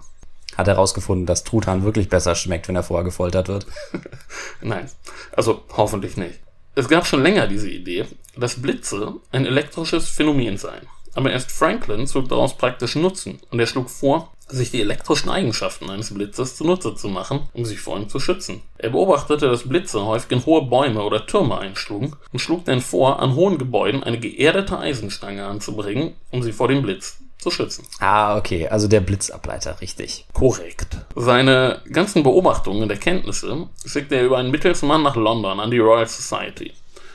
Hat 0.58 0.68
herausgefunden, 0.68 1.26
dass 1.26 1.44
Truthahn 1.44 1.84
wirklich 1.84 2.10
besser 2.10 2.36
schmeckt, 2.36 2.68
wenn 2.68 2.76
er 2.76 2.84
vorher 2.84 3.06
gefoltert 3.06 3.48
wird? 3.48 3.66
Nein, 4.62 4.90
also 5.32 5.64
hoffentlich 5.76 6.18
nicht. 6.18 6.40
Es 6.74 6.88
gab 6.88 7.06
schon 7.06 7.22
länger 7.22 7.48
diese 7.48 7.70
Idee, 7.70 8.06
dass 8.38 8.62
Blitze 8.62 9.16
ein 9.32 9.46
elektrisches 9.46 10.08
Phänomen 10.08 10.58
seien. 10.58 10.88
Aber 11.14 11.32
erst 11.32 11.52
Franklin 11.52 12.08
zog 12.08 12.30
daraus 12.30 12.58
praktisch 12.58 12.96
Nutzen 12.96 13.40
und 13.52 13.60
er 13.60 13.68
schlug 13.68 13.90
vor, 13.90 14.32
sich 14.48 14.72
die 14.72 14.82
elektrischen 14.82 15.30
Eigenschaften 15.30 15.90
eines 15.90 16.14
Blitzes 16.14 16.56
zunutze 16.56 16.96
zu 16.96 17.10
machen, 17.10 17.42
um 17.54 17.66
sich 17.66 17.80
vor 17.80 17.98
ihm 17.98 18.10
zu 18.10 18.20
schützen. 18.20 18.62
Er 18.78 18.90
beobachtete, 18.90 19.48
dass 19.48 19.68
Blitze 19.68 20.06
häufig 20.06 20.32
in 20.32 20.46
hohe 20.46 20.64
Bäume 20.64 21.04
oder 21.04 21.26
Türme 21.26 21.58
einschlugen 21.58 22.16
und 22.32 22.40
schlug 22.40 22.66
dann 22.66 22.82
vor, 22.82 23.20
an 23.20 23.36
hohen 23.36 23.58
Gebäuden 23.58 24.04
eine 24.04 24.20
geerdete 24.20 24.78
Eisenstange 24.78 25.46
anzubringen, 25.46 26.16
um 26.32 26.44
sie 26.44 26.54
vor 26.54 26.68
dem 26.68 26.82
Blitz 26.82 27.21
zu 27.42 27.52
schützen. 27.52 27.86
Ah, 28.00 28.38
okay, 28.38 28.68
also 28.68 28.88
der 28.88 29.02
Blitzableiter, 29.02 29.82
richtig. 29.82 30.26
Korrekt. 30.32 30.98
Seine 31.16 31.82
ganzen 31.92 32.24
Beobachtungen 32.24 32.84
und 32.84 32.92
Erkenntnisse 32.92 33.68
schickte 33.86 34.16
er 34.16 34.26
über 34.26 34.38
einen 34.38 34.52
Mittelsmann 34.52 35.02
nach 35.02 35.16
London 35.16 35.60
an 35.60 35.72
die 35.72 35.80
Royal 35.80 36.08
Society. 36.08 36.74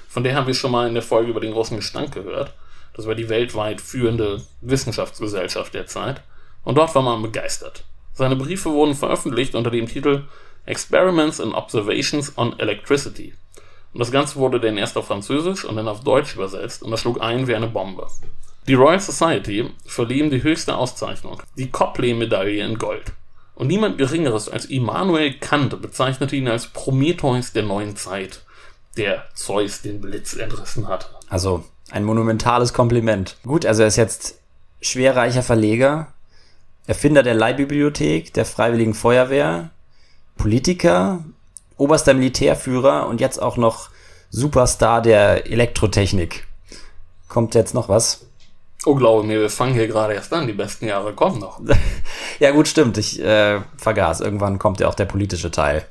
Von 0.09 0.25
der 0.25 0.35
haben 0.35 0.47
wir 0.47 0.55
schon 0.55 0.73
mal 0.73 0.89
in 0.89 0.95
der 0.95 1.03
Folge 1.03 1.31
über 1.31 1.41
den 1.41 1.53
großen 1.53 1.77
Gestank 1.77 2.13
gehört. 2.13 2.53
Das 2.95 3.07
war 3.07 3.15
die 3.15 3.29
weltweit 3.29 3.81
führende 3.81 4.43
Wissenschaftsgesellschaft 4.63 5.75
der 5.75 5.87
Zeit. 5.87 6.23
Und 6.65 6.77
dort 6.77 6.95
war 6.95 7.03
man 7.03 7.23
begeistert. 7.23 7.85
Seine 8.15 8.35
Briefe 8.35 8.71
wurden 8.71 8.95
veröffentlicht 8.95 9.55
unter 9.55 9.71
dem 9.71 9.87
Titel 9.87 10.25
Experiments 10.65 11.41
and 11.41 11.55
Observations 11.55 12.37
on 12.37 12.59
Electricity. 12.59 13.35
Und 13.93 14.01
das 14.01 14.11
Ganze 14.11 14.37
wurde 14.37 14.59
dann 14.59 14.77
erst 14.77 14.97
auf 14.97 15.07
Französisch 15.07 15.65
und 15.65 15.77
dann 15.77 15.87
auf 15.87 16.01
Deutsch 16.01 16.35
übersetzt 16.35 16.83
und 16.83 16.91
das 16.91 17.01
schlug 17.01 17.21
ein 17.21 17.47
wie 17.47 17.55
eine 17.55 17.69
Bombe. 17.69 18.09
Die 18.69 18.75
Royal 18.75 18.99
Society 18.99 19.71
verlieh 19.85 20.19
ihm 20.19 20.31
die 20.31 20.43
höchste 20.43 20.77
Auszeichnung, 20.77 21.41
die 21.57 21.71
Copley-Medaille 21.71 22.65
in 22.65 22.79
Gold. 22.79 23.13
Und 23.55 23.69
niemand 23.69 23.97
Geringeres 23.97 24.49
als 24.49 24.65
Immanuel 24.65 25.35
Kant 25.39 25.81
bezeichnete 25.81 26.35
ihn 26.35 26.49
als 26.49 26.67
Prometheus 26.67 27.53
der 27.53 27.63
neuen 27.63 27.95
Zeit, 27.95 28.43
der 28.97 29.25
Zeus 29.35 29.83
den 29.83 30.01
Blitz 30.01 30.35
entrissen 30.35 30.89
hatte. 30.89 31.07
Also 31.29 31.65
ein 31.93 32.03
monumentales 32.03 32.73
Kompliment. 32.73 33.37
Gut, 33.45 33.65
also 33.65 33.83
er 33.83 33.89
ist 33.89 33.97
jetzt 33.97 34.41
schwerreicher 34.81 35.45
Verleger, 35.45 36.13
Erfinder 36.89 37.23
der 37.23 37.35
Leihbibliothek, 37.35 38.35
der 38.35 38.45
Freiwilligen 38.45 38.95
Feuerwehr, 38.95 39.71
Politiker, 40.37 41.25
oberster 41.77 42.15
Militärführer 42.15 43.07
und 43.07 43.21
jetzt 43.21 43.41
auch 43.41 43.57
noch 43.57 43.91
Superstar 44.31 45.03
der 45.03 45.47
Elektrotechnik. 45.47 46.47
Kommt 47.29 47.55
jetzt 47.55 47.75
noch 47.75 47.89
was? 47.89 48.27
Oh, 48.87 48.95
glaube 48.95 49.27
mir, 49.27 49.41
wir 49.41 49.51
fangen 49.51 49.75
hier 49.75 49.89
gerade 49.89 50.15
erst 50.15 50.33
an. 50.33 50.47
Die 50.47 50.53
besten 50.53 50.87
Jahre 50.87 51.13
kommen 51.13 51.41
noch. 51.41 51.61
ja, 52.39 52.53
gut, 52.53 52.69
stimmt. 52.69 52.97
Ich 52.99 53.21
äh, 53.21 53.61
vergaß. 53.79 54.21
Irgendwann 54.21 54.61
kommt 54.61 54.79
ja 54.79 54.87
auch 54.87 54.95
der 54.95 55.07
politische 55.07 55.51
Teil. 55.51 55.85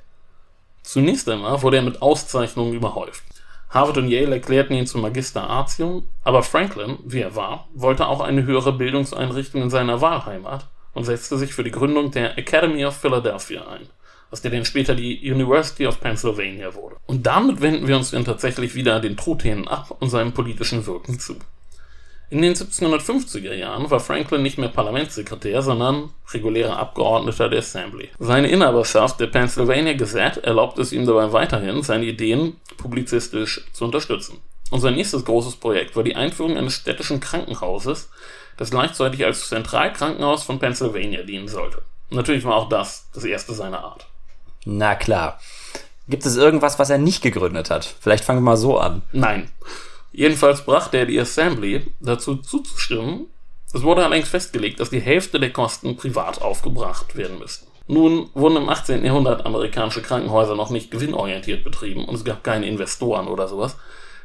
Zunächst 0.81 1.27
einmal 1.27 1.61
wurde 1.61 1.77
er 1.77 1.83
mit 1.83 2.01
Auszeichnungen 2.01 2.73
überhäuft. 2.73 3.23
Harvard 3.69 3.97
und 3.97 4.07
Yale 4.07 4.35
erklärten 4.35 4.75
ihn 4.75 4.87
zum 4.87 5.01
Magister 5.01 5.49
Artium, 5.49 6.07
aber 6.23 6.41
Franklin, 6.41 6.97
wie 7.03 7.19
er 7.19 7.35
war, 7.35 7.67
wollte 7.73 8.07
auch 8.07 8.21
eine 8.21 8.43
höhere 8.45 8.71
Bildungseinrichtung 8.71 9.63
in 9.63 9.69
seiner 9.69 9.99
Wahlheimat 9.99 10.67
und 10.93 11.03
setzte 11.03 11.37
sich 11.37 11.53
für 11.53 11.65
die 11.65 11.71
Gründung 11.71 12.11
der 12.11 12.37
Academy 12.37 12.85
of 12.85 12.95
Philadelphia 12.95 13.67
ein, 13.67 13.89
aus 14.31 14.41
der 14.41 14.51
dann 14.51 14.63
später 14.63 14.95
die 14.95 15.29
University 15.29 15.85
of 15.85 15.99
Pennsylvania 15.99 16.73
wurde. 16.73 16.95
Und 17.07 17.25
damit 17.25 17.59
wenden 17.59 17.87
wir 17.87 17.97
uns 17.97 18.11
dann 18.11 18.23
tatsächlich 18.23 18.75
wieder 18.75 19.01
den 19.01 19.17
Truthähnen 19.17 19.67
ab 19.67 19.93
und 19.99 20.09
seinem 20.09 20.31
politischen 20.31 20.85
Wirken 20.85 21.19
zu. 21.19 21.35
In 22.29 22.41
den 22.41 22.55
1750er 22.55 23.53
Jahren 23.53 23.89
war 23.91 23.99
Franklin 23.99 24.41
nicht 24.41 24.57
mehr 24.57 24.69
Parlamentssekretär, 24.69 25.61
sondern 25.61 26.11
regulärer 26.33 26.77
Abgeordneter 26.77 27.49
der 27.49 27.59
Assembly. 27.59 28.09
Seine 28.17 28.47
Inhaberschaft 28.47 29.19
der 29.19 29.27
Pennsylvania 29.27 29.93
Gazette 29.93 30.43
erlaubte 30.43 30.81
es 30.81 30.91
ihm 30.91 31.05
dabei 31.05 31.31
weiterhin, 31.31 31.83
seine 31.83 32.05
Ideen 32.05 32.57
publizistisch 32.77 33.65
zu 33.73 33.85
unterstützen. 33.85 34.39
Und 34.71 34.79
sein 34.79 34.95
nächstes 34.95 35.23
großes 35.23 35.57
Projekt 35.57 35.95
war 35.95 36.03
die 36.03 36.15
Einführung 36.15 36.57
eines 36.57 36.73
städtischen 36.73 37.19
Krankenhauses, 37.19 38.09
das 38.57 38.71
gleichzeitig 38.71 39.23
als 39.23 39.49
Zentralkrankenhaus 39.49 40.43
von 40.43 40.59
Pennsylvania 40.59 41.23
dienen 41.23 41.47
sollte. 41.47 41.83
natürlich 42.09 42.45
war 42.45 42.55
auch 42.55 42.69
das 42.69 43.09
das 43.13 43.23
erste 43.23 43.53
seiner 43.53 43.83
Art. 43.83 44.07
Na 44.65 44.95
klar. 44.95 45.39
Gibt 46.07 46.25
es 46.25 46.35
irgendwas, 46.35 46.77
was 46.79 46.89
er 46.89 46.97
nicht 46.97 47.21
gegründet 47.21 47.69
hat? 47.69 47.95
Vielleicht 47.99 48.23
fangen 48.23 48.39
wir 48.39 48.51
mal 48.51 48.57
so 48.57 48.77
an. 48.77 49.01
Nein. 49.11 49.51
Jedenfalls 50.15 50.61
brachte 50.61 50.97
er 50.97 51.05
die 51.05 51.19
Assembly 51.19 51.83
dazu 51.99 52.37
zuzustimmen. 52.37 53.27
Es 53.73 53.83
wurde 53.83 54.05
allerdings 54.05 54.29
festgelegt, 54.29 54.79
dass 54.79 54.89
die 54.89 55.01
Hälfte 55.01 55.41
der 55.41 55.51
Kosten 55.51 55.97
privat 55.97 56.41
aufgebracht 56.41 57.17
werden 57.17 57.37
müssten. 57.37 57.67
Nun 57.87 58.29
wurden 58.33 58.55
im 58.55 58.69
18. 58.69 59.03
Jahrhundert 59.03 59.45
amerikanische 59.45 60.01
Krankenhäuser 60.01 60.55
noch 60.55 60.69
nicht 60.69 60.89
gewinnorientiert 60.89 61.65
betrieben 61.65 62.05
und 62.05 62.15
es 62.15 62.23
gab 62.23 62.45
keine 62.45 62.65
Investoren 62.65 63.27
oder 63.27 63.49
sowas. 63.49 63.75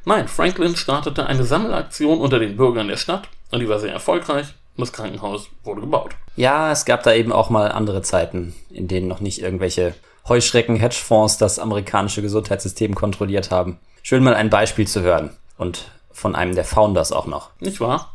Nein, 0.04 0.28
Franklin 0.28 0.76
startete 0.76 1.26
eine 1.26 1.42
Sammelaktion 1.42 2.20
unter 2.20 2.38
den 2.38 2.56
Bürgern 2.56 2.86
der 2.86 2.96
Stadt 2.96 3.28
und 3.50 3.58
die 3.58 3.68
war 3.68 3.80
sehr 3.80 3.92
erfolgreich 3.92 4.46
und 4.76 4.82
das 4.82 4.92
Krankenhaus 4.92 5.48
wurde 5.64 5.80
gebaut. 5.80 6.12
Ja, 6.36 6.70
es 6.70 6.84
gab 6.84 7.02
da 7.02 7.12
eben 7.12 7.32
auch 7.32 7.50
mal 7.50 7.72
andere 7.72 8.02
Zeiten, 8.02 8.54
in 8.70 8.86
denen 8.86 9.08
noch 9.08 9.20
nicht 9.20 9.42
irgendwelche 9.42 9.94
Heuschrecken-Hedgefonds 10.28 11.38
das 11.38 11.58
amerikanische 11.58 12.22
Gesundheitssystem 12.22 12.94
kontrolliert 12.94 13.50
haben. 13.50 13.80
Schön 14.02 14.22
mal 14.22 14.34
ein 14.34 14.50
Beispiel 14.50 14.86
zu 14.86 15.02
hören 15.02 15.36
und 15.60 15.90
von 16.10 16.34
einem 16.34 16.54
der 16.54 16.64
Founders 16.64 17.12
auch 17.12 17.26
noch. 17.26 17.50
Nicht 17.60 17.80
wahr? 17.80 18.14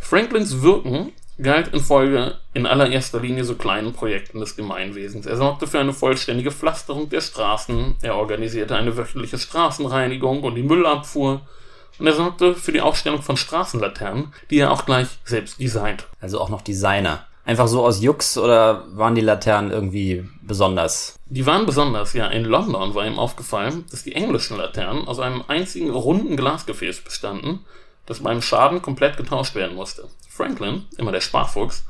Franklins 0.00 0.62
Wirken 0.62 1.12
galt 1.40 1.68
in 1.68 1.80
Folge 1.80 2.38
in 2.54 2.66
allererster 2.66 3.20
Linie 3.20 3.44
so 3.44 3.54
kleinen 3.54 3.92
Projekten 3.92 4.40
des 4.40 4.56
Gemeinwesens. 4.56 5.26
Er 5.26 5.36
sorgte 5.36 5.66
für 5.66 5.78
eine 5.78 5.92
vollständige 5.92 6.50
Pflasterung 6.50 7.08
der 7.10 7.20
Straßen, 7.20 7.96
er 8.02 8.16
organisierte 8.16 8.76
eine 8.76 8.96
wöchentliche 8.96 9.38
Straßenreinigung 9.38 10.42
und 10.42 10.54
die 10.54 10.62
Müllabfuhr 10.62 11.42
und 11.98 12.06
er 12.06 12.14
sorgte 12.14 12.54
für 12.54 12.72
die 12.72 12.80
Aufstellung 12.80 13.20
von 13.20 13.36
Straßenlaternen, 13.36 14.32
die 14.48 14.58
er 14.58 14.72
auch 14.72 14.86
gleich 14.86 15.08
selbst 15.24 15.60
designt. 15.60 16.06
Also 16.20 16.40
auch 16.40 16.48
noch 16.48 16.62
Designer. 16.62 17.26
Einfach 17.50 17.66
so 17.66 17.84
aus 17.84 18.00
Jux 18.00 18.38
oder 18.38 18.84
waren 18.92 19.16
die 19.16 19.20
Laternen 19.20 19.72
irgendwie 19.72 20.24
besonders? 20.40 21.18
Die 21.26 21.46
waren 21.46 21.66
besonders, 21.66 22.12
ja. 22.12 22.28
In 22.28 22.44
London 22.44 22.94
war 22.94 23.04
ihm 23.04 23.18
aufgefallen, 23.18 23.86
dass 23.90 24.04
die 24.04 24.14
englischen 24.14 24.56
Laternen 24.56 25.08
aus 25.08 25.18
einem 25.18 25.42
einzigen 25.48 25.90
runden 25.90 26.36
Glasgefäß 26.36 27.00
bestanden, 27.00 27.64
das 28.06 28.20
beim 28.20 28.40
Schaden 28.40 28.82
komplett 28.82 29.16
getauscht 29.16 29.56
werden 29.56 29.74
musste. 29.74 30.06
Franklin, 30.28 30.84
immer 30.96 31.10
der 31.10 31.22
Sparfuchs, 31.22 31.84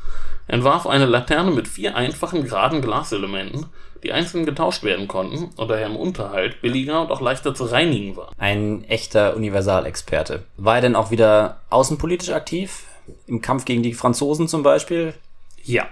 entwarf 0.46 0.86
eine 0.86 1.04
Laterne 1.04 1.50
mit 1.50 1.68
vier 1.68 1.94
einfachen 1.94 2.42
geraden 2.42 2.80
Glaselementen, 2.80 3.66
die 4.02 4.12
einzeln 4.14 4.46
getauscht 4.46 4.82
werden 4.82 5.08
konnten 5.08 5.50
und 5.56 5.68
daher 5.68 5.88
im 5.88 5.96
Unterhalt 5.96 6.62
billiger 6.62 7.02
und 7.02 7.10
auch 7.10 7.20
leichter 7.20 7.54
zu 7.54 7.64
reinigen 7.64 8.16
war. 8.16 8.32
Ein 8.38 8.84
echter 8.84 9.36
Universalexperte. 9.36 10.42
War 10.56 10.76
er 10.76 10.80
denn 10.80 10.96
auch 10.96 11.10
wieder 11.10 11.60
außenpolitisch 11.68 12.30
aktiv? 12.30 12.84
Im 13.26 13.42
Kampf 13.42 13.66
gegen 13.66 13.82
die 13.82 13.92
Franzosen 13.92 14.48
zum 14.48 14.62
Beispiel? 14.62 15.12
Ja. 15.62 15.88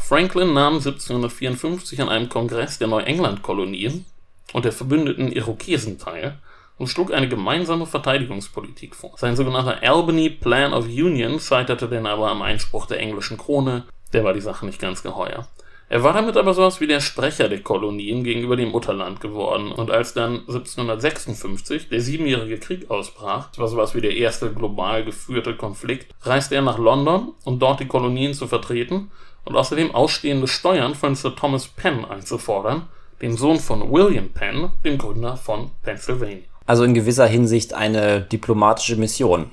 Franklin 0.00 0.54
nahm 0.54 0.74
1754 0.74 2.00
an 2.00 2.08
einem 2.08 2.28
Kongress 2.28 2.78
der 2.78 2.88
Neuengland-Kolonien 2.88 4.06
und 4.52 4.64
der 4.64 4.72
verbündeten 4.72 5.30
Irokesen 5.30 5.98
teil 5.98 6.38
und 6.78 6.88
schlug 6.88 7.12
eine 7.12 7.28
gemeinsame 7.28 7.86
Verteidigungspolitik 7.86 8.94
vor. 8.96 9.12
Sein 9.16 9.36
sogenannter 9.36 9.82
Albany 9.82 10.30
Plan 10.30 10.72
of 10.72 10.86
Union 10.86 11.38
scheiterte 11.38 11.88
denn 11.88 12.06
aber 12.06 12.30
am 12.30 12.42
Einspruch 12.42 12.86
der 12.86 13.00
englischen 13.00 13.38
Krone, 13.38 13.84
der 14.12 14.24
war 14.24 14.32
die 14.32 14.40
Sache 14.40 14.66
nicht 14.66 14.80
ganz 14.80 15.02
geheuer. 15.02 15.46
Er 15.92 16.02
war 16.02 16.14
damit 16.14 16.38
aber 16.38 16.54
sowas 16.54 16.80
wie 16.80 16.86
der 16.86 17.00
Sprecher 17.00 17.50
der 17.50 17.60
Kolonien 17.60 18.24
gegenüber 18.24 18.56
dem 18.56 18.70
Mutterland 18.70 19.20
geworden. 19.20 19.72
Und 19.72 19.90
als 19.90 20.14
dann 20.14 20.38
1756 20.48 21.90
der 21.90 22.00
Siebenjährige 22.00 22.56
Krieg 22.56 22.90
ausbrach, 22.90 23.50
das 23.50 23.58
war 23.58 23.68
sowas 23.68 23.94
wie 23.94 24.00
der 24.00 24.16
erste 24.16 24.50
global 24.54 25.04
geführte 25.04 25.54
Konflikt, 25.54 26.14
reiste 26.22 26.54
er 26.54 26.62
nach 26.62 26.78
London, 26.78 27.34
um 27.44 27.58
dort 27.58 27.80
die 27.80 27.88
Kolonien 27.88 28.32
zu 28.32 28.46
vertreten 28.46 29.10
und 29.44 29.54
außerdem 29.54 29.94
ausstehende 29.94 30.48
Steuern 30.48 30.94
von 30.94 31.14
Sir 31.14 31.36
Thomas 31.36 31.68
Penn 31.68 32.06
einzufordern, 32.06 32.88
dem 33.20 33.36
Sohn 33.36 33.58
von 33.58 33.92
William 33.92 34.30
Penn, 34.30 34.70
dem 34.86 34.96
Gründer 34.96 35.36
von 35.36 35.72
Pennsylvania. 35.82 36.44
Also 36.64 36.84
in 36.84 36.94
gewisser 36.94 37.26
Hinsicht 37.26 37.74
eine 37.74 38.22
diplomatische 38.22 38.96
Mission. 38.96 39.52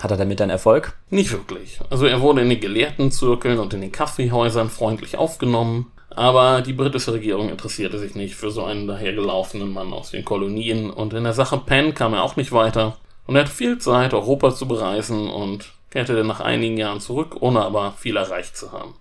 Hat 0.00 0.10
er 0.10 0.16
damit 0.16 0.40
einen 0.40 0.50
Erfolg? 0.50 0.94
Nicht 1.10 1.32
wirklich. 1.32 1.80
Also 1.90 2.06
er 2.06 2.20
wurde 2.20 2.42
in 2.42 2.50
den 2.50 2.60
Gelehrtenzirkeln 2.60 3.58
und 3.58 3.74
in 3.74 3.80
den 3.80 3.92
Kaffeehäusern 3.92 4.70
freundlich 4.70 5.16
aufgenommen, 5.16 5.90
aber 6.10 6.62
die 6.62 6.72
britische 6.72 7.12
Regierung 7.12 7.48
interessierte 7.48 7.98
sich 7.98 8.14
nicht 8.14 8.34
für 8.34 8.50
so 8.50 8.64
einen 8.64 8.86
dahergelaufenen 8.86 9.72
Mann 9.72 9.92
aus 9.92 10.10
den 10.10 10.24
Kolonien 10.24 10.90
und 10.90 11.12
in 11.14 11.24
der 11.24 11.32
Sache 11.32 11.58
Penn 11.58 11.94
kam 11.94 12.14
er 12.14 12.22
auch 12.22 12.36
nicht 12.36 12.52
weiter 12.52 12.96
und 13.26 13.36
er 13.36 13.42
hatte 13.42 13.52
viel 13.52 13.78
Zeit, 13.78 14.14
Europa 14.14 14.54
zu 14.54 14.66
bereisen 14.66 15.28
und 15.28 15.72
kehrte 15.90 16.16
dann 16.16 16.26
nach 16.26 16.40
einigen 16.40 16.76
Jahren 16.76 17.00
zurück, 17.00 17.36
ohne 17.40 17.62
aber 17.62 17.92
viel 17.92 18.16
erreicht 18.16 18.56
zu 18.56 18.72
haben. 18.72 18.94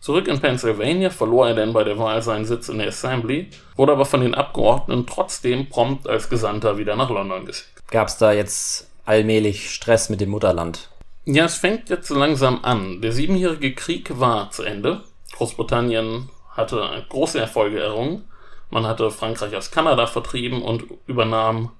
Zurück 0.00 0.28
in 0.28 0.40
Pennsylvania 0.40 1.10
verlor 1.10 1.48
er 1.48 1.54
dann 1.54 1.72
bei 1.72 1.84
der 1.84 1.98
Wahl 1.98 2.22
seinen 2.22 2.44
Sitz 2.44 2.68
in 2.68 2.78
der 2.78 2.88
Assembly, 2.88 3.48
wurde 3.76 3.92
aber 3.92 4.04
von 4.04 4.20
den 4.20 4.34
Abgeordneten 4.34 5.06
trotzdem 5.06 5.68
prompt 5.68 6.08
als 6.08 6.28
Gesandter 6.28 6.78
wieder 6.78 6.94
nach 6.96 7.10
London 7.10 7.44
geschickt. 7.44 7.82
Gab 7.90 8.08
es 8.08 8.16
da 8.16 8.32
jetzt 8.32 8.87
allmählich 9.08 9.70
Stress 9.70 10.10
mit 10.10 10.20
dem 10.20 10.28
Mutterland. 10.28 10.90
Ja, 11.24 11.46
es 11.46 11.56
fängt 11.56 11.88
jetzt 11.88 12.10
langsam 12.10 12.60
an. 12.62 13.00
Der 13.00 13.12
siebenjährige 13.12 13.74
Krieg 13.74 14.20
war 14.20 14.50
zu 14.50 14.62
Ende. 14.62 15.02
Großbritannien 15.32 16.28
hatte 16.50 17.06
große 17.08 17.40
Erfolge 17.40 17.80
errungen. 17.80 18.28
Man 18.70 18.86
hatte 18.86 19.10
Frankreich 19.10 19.56
aus 19.56 19.70
Kanada 19.70 20.06
vertrieben 20.06 20.62
und 20.62 20.84
übernahm 21.06 21.72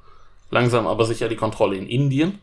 langsam 0.50 0.86
aber 0.86 1.04
sicher 1.04 1.28
die 1.28 1.36
Kontrolle 1.36 1.76
in 1.76 1.86
Indien. 1.86 2.40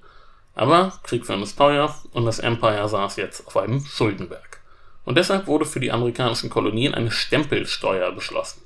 Aber 0.53 0.93
Krieg 1.01 1.25
führen 1.25 1.41
ist 1.41 1.57
teuer 1.57 1.95
und 2.13 2.25
das 2.25 2.37
Empire 2.37 2.87
saß 2.87 3.15
jetzt 3.15 3.47
auf 3.47 3.57
einem 3.57 3.83
Schuldenberg. 3.83 4.61
Und 5.03 5.17
deshalb 5.17 5.47
wurde 5.47 5.65
für 5.65 5.79
die 5.79 5.91
amerikanischen 5.91 6.51
Kolonien 6.51 6.93
eine 6.93 7.11
Stempelsteuer 7.11 8.11
beschlossen. 8.11 8.61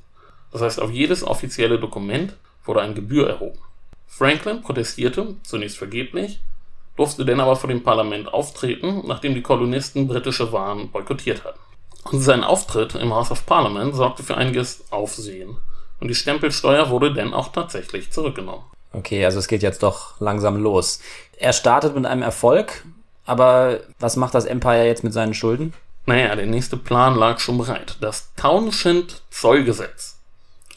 Das 0.52 0.62
heißt, 0.62 0.82
auf 0.82 0.92
jedes 0.92 1.24
offizielle 1.24 1.80
Dokument 1.80 2.36
wurde 2.66 2.82
eine 2.82 2.94
Gebühr 2.94 3.30
erhoben. 3.30 3.60
Franklin 4.10 4.62
protestierte, 4.62 5.36
zunächst 5.44 5.78
vergeblich, 5.78 6.42
durfte 6.98 7.24
dann 7.24 7.40
aber 7.40 7.56
vor 7.56 7.70
dem 7.70 7.84
Parlament 7.84 8.34
auftreten, 8.34 9.04
nachdem 9.06 9.34
die 9.34 9.42
Kolonisten 9.42 10.08
britische 10.08 10.52
Waren 10.52 10.92
boykottiert 10.92 11.46
hatten. 11.46 11.60
Und 12.12 12.20
sein 12.20 12.44
Auftritt 12.44 12.96
im 12.96 13.14
House 13.14 13.32
of 13.32 13.46
Parliament 13.46 13.96
sorgte 13.96 14.24
für 14.24 14.36
einiges 14.36 14.84
Aufsehen. 14.92 15.58
Und 16.02 16.10
die 16.10 16.16
Stempelsteuer 16.16 16.90
wurde 16.90 17.14
dann 17.14 17.34
auch 17.34 17.52
tatsächlich 17.52 18.12
zurückgenommen. 18.12 18.64
Okay, 18.92 19.24
also 19.24 19.40
es 19.40 19.48
geht 19.48 19.64
jetzt 19.64 19.84
doch 19.84 20.20
langsam 20.20 20.58
los. 20.58 21.00
Er 21.38 21.54
startet 21.54 21.96
mit 21.96 22.06
einem 22.06 22.24
Erfolg, 22.24 22.84
aber 23.26 23.82
was 24.00 24.16
macht 24.16 24.34
das 24.34 24.46
Empire 24.46 24.86
jetzt 24.86 25.04
mit 25.04 25.14
seinen 25.14 25.34
Schulden? 25.34 25.74
Naja, 26.06 26.36
der 26.36 26.48
nächste 26.48 26.76
Plan 26.76 27.16
lag 27.16 27.40
schon 27.40 27.58
bereit. 27.58 27.98
Das 28.02 28.34
Townshend 28.36 29.22
Zollgesetz. 29.30 30.19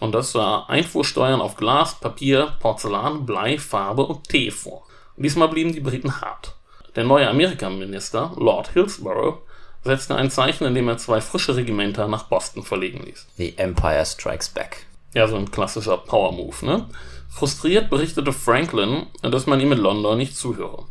Und 0.03 0.17
das 0.17 0.33
sah 0.33 0.65
Einfuhrsteuern 0.65 1.41
auf 1.41 1.55
Glas, 1.55 2.01
Papier, 2.01 2.55
Porzellan, 2.59 3.25
Blei, 3.25 3.57
Farbe 3.57 4.05
und 4.05 4.29
Tee 4.29 4.51
vor. 4.51 4.83
Diesmal 5.17 5.47
blieben 5.47 5.73
die 5.73 5.79
Briten 5.79 6.21
hart. 6.21 6.57
Der 6.97 7.05
neue 7.05 7.29
Amerikaminister, 7.29 8.33
Lord 8.35 8.73
Hillsborough, 8.73 9.38
setzte 9.85 10.17
ein 10.17 10.29
Zeichen, 10.29 10.65
indem 10.65 10.88
er 10.88 10.99
zwei 10.99 11.21
frische 11.21 11.55
Regimenter 11.55 12.09
nach 12.09 12.25
Boston 12.25 12.65
verlegen 12.65 13.05
ließ. 13.05 13.29
The 13.37 13.57
Empire 13.59 14.05
Strikes 14.05 14.49
Back. 14.49 14.87
Ja, 15.15 15.29
so 15.29 15.37
ein 15.37 15.53
klassischer 15.53 15.99
Power-Move, 15.99 16.67
ne? 16.67 16.88
Frustriert 17.29 17.88
berichtete 17.88 18.33
Franklin, 18.33 19.07
dass 19.23 19.47
man 19.47 19.61
ihm 19.61 19.71
in 19.71 19.79
London 19.79 20.19
nicht 20.19 20.37
zuhöre. 20.37 20.87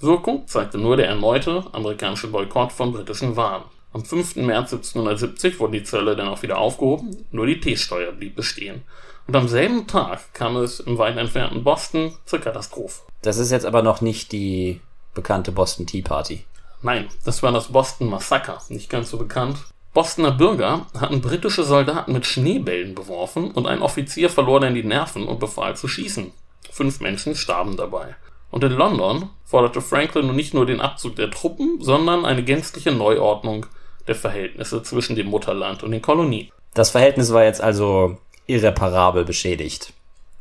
Wirkung 0.00 0.46
zeigte 0.46 0.76
nur 0.76 0.98
der 0.98 1.08
erneute 1.08 1.64
amerikanische 1.72 2.28
Boykott 2.28 2.72
von 2.72 2.92
britischen 2.92 3.36
Waren. 3.36 3.64
Am 3.92 4.04
5. 4.04 4.36
März 4.36 4.72
1770 4.72 5.58
wurden 5.58 5.72
die 5.72 5.82
Zölle 5.82 6.14
dann 6.14 6.28
auch 6.28 6.42
wieder 6.42 6.58
aufgehoben, 6.58 7.26
nur 7.32 7.46
die 7.46 7.58
Teesteuer 7.58 8.12
blieb 8.12 8.36
bestehen. 8.36 8.82
Und 9.26 9.34
am 9.34 9.48
selben 9.48 9.88
Tag 9.88 10.32
kam 10.32 10.56
es 10.56 10.78
im 10.78 10.96
weit 10.96 11.16
entfernten 11.16 11.64
Boston 11.64 12.12
zur 12.24 12.38
Katastrophe. 12.38 13.02
Das 13.22 13.38
ist 13.38 13.50
jetzt 13.50 13.66
aber 13.66 13.82
noch 13.82 14.00
nicht 14.00 14.30
die 14.30 14.80
bekannte 15.14 15.50
Boston 15.50 15.86
Tea 15.86 16.02
Party. 16.02 16.44
Nein, 16.82 17.08
das 17.24 17.42
war 17.42 17.50
das 17.50 17.68
Boston 17.68 18.08
Massaker, 18.08 18.62
nicht 18.68 18.88
ganz 18.88 19.10
so 19.10 19.18
bekannt. 19.18 19.58
Bostoner 19.92 20.30
Bürger 20.30 20.86
hatten 20.98 21.20
britische 21.20 21.64
Soldaten 21.64 22.12
mit 22.12 22.24
Schneebällen 22.24 22.94
beworfen 22.94 23.50
und 23.50 23.66
ein 23.66 23.82
Offizier 23.82 24.30
verlor 24.30 24.60
dann 24.60 24.76
die 24.76 24.84
Nerven 24.84 25.26
und 25.26 25.40
befahl 25.40 25.76
zu 25.76 25.88
schießen. 25.88 26.32
Fünf 26.70 27.00
Menschen 27.00 27.34
starben 27.34 27.76
dabei. 27.76 28.14
Und 28.52 28.62
in 28.62 28.72
London 28.72 29.30
forderte 29.44 29.80
Franklin 29.80 30.28
nun 30.28 30.36
nicht 30.36 30.54
nur 30.54 30.64
den 30.64 30.80
Abzug 30.80 31.16
der 31.16 31.30
Truppen, 31.30 31.78
sondern 31.80 32.24
eine 32.24 32.44
gänzliche 32.44 32.92
Neuordnung 32.92 33.66
der 34.08 34.14
Verhältnisse 34.14 34.82
zwischen 34.82 35.16
dem 35.16 35.28
Mutterland 35.28 35.82
und 35.82 35.90
den 35.90 36.02
Kolonien. 36.02 36.50
Das 36.74 36.90
Verhältnis 36.90 37.32
war 37.32 37.44
jetzt 37.44 37.60
also 37.60 38.18
irreparabel 38.46 39.24
beschädigt. 39.24 39.92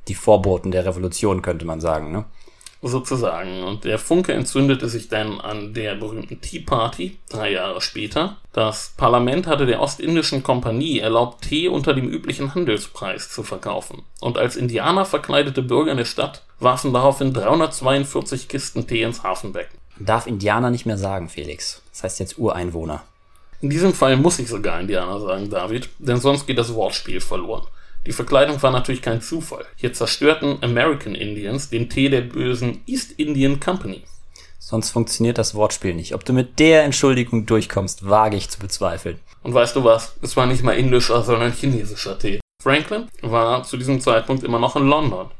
Die 0.07 0.15
Vorboten 0.15 0.71
der 0.71 0.85
Revolution 0.85 1.41
könnte 1.41 1.65
man 1.65 1.81
sagen, 1.81 2.11
ne? 2.11 2.25
Sozusagen. 2.81 3.63
Und 3.63 3.83
der 3.83 3.99
Funke 3.99 4.31
entzündete 4.33 4.87
sich 4.87 5.09
dann 5.09 5.41
an 5.41 5.73
der 5.73 5.95
berühmten 5.95 6.39
Tea 6.39 6.61
Party, 6.61 7.17
drei 7.29 7.51
Jahre 7.51 7.81
später. 7.81 8.37
Das 8.53 8.93
Parlament 8.95 9.47
hatte 9.47 9.65
der 9.65 9.81
Ostindischen 9.81 10.43
Kompanie 10.43 10.99
erlaubt, 10.99 11.43
Tee 11.43 11.67
unter 11.67 11.93
dem 11.93 12.07
üblichen 12.07 12.55
Handelspreis 12.55 13.29
zu 13.29 13.43
verkaufen. 13.43 14.03
Und 14.21 14.37
als 14.37 14.55
Indianer 14.55 15.05
verkleidete 15.05 15.61
Bürger 15.61 15.95
der 15.95 16.05
Stadt 16.05 16.43
warfen 16.59 16.93
daraufhin 16.93 17.33
342 17.33 18.47
Kisten 18.47 18.87
Tee 18.87 19.03
ins 19.03 19.23
Hafenbecken. 19.23 19.77
Darf 19.99 20.25
Indianer 20.25 20.71
nicht 20.71 20.85
mehr 20.85 20.97
sagen, 20.97 21.27
Felix. 21.27 21.81
Das 21.91 22.03
heißt 22.03 22.19
jetzt 22.21 22.39
Ureinwohner. 22.39 23.03
In 23.61 23.69
diesem 23.69 23.93
Fall 23.93 24.15
muss 24.15 24.39
ich 24.39 24.47
sogar 24.47 24.79
Indianer 24.79 25.19
sagen, 25.19 25.49
David, 25.49 25.89
denn 25.99 26.17
sonst 26.17 26.47
geht 26.47 26.57
das 26.57 26.73
Wortspiel 26.73 27.19
verloren. 27.19 27.67
Die 28.05 28.13
Verkleidung 28.13 28.61
war 28.63 28.71
natürlich 28.71 29.01
kein 29.01 29.21
Zufall. 29.21 29.65
Hier 29.75 29.91
zerstörten 29.91 30.63
American 30.63 31.13
Indians 31.13 31.69
den 31.69 31.89
Tee 31.89 32.09
der 32.09 32.21
bösen 32.21 32.81
East 32.87 33.11
Indian 33.17 33.59
Company. 33.59 34.03
Sonst 34.59 34.91
funktioniert 34.91 35.37
das 35.37 35.55
Wortspiel 35.55 35.93
nicht. 35.93 36.15
Ob 36.15 36.23
du 36.23 36.31
mit 36.31 36.59
der 36.59 36.83
Entschuldigung 36.83 37.45
durchkommst, 37.45 38.07
wage 38.07 38.37
ich 38.37 38.49
zu 38.49 38.59
bezweifeln. 38.59 39.19
Und 39.43 39.53
weißt 39.53 39.75
du 39.75 39.83
was? 39.83 40.15
Es 40.21 40.37
war 40.37 40.45
nicht 40.45 40.63
mal 40.63 40.77
indischer, 40.77 41.21
sondern 41.23 41.51
chinesischer 41.51 42.17
Tee. 42.17 42.39
Franklin 42.61 43.07
war 43.21 43.63
zu 43.63 43.77
diesem 43.77 43.99
Zeitpunkt 43.99 44.43
immer 44.43 44.59
noch 44.59 44.75
in 44.75 44.87
London 44.87 45.31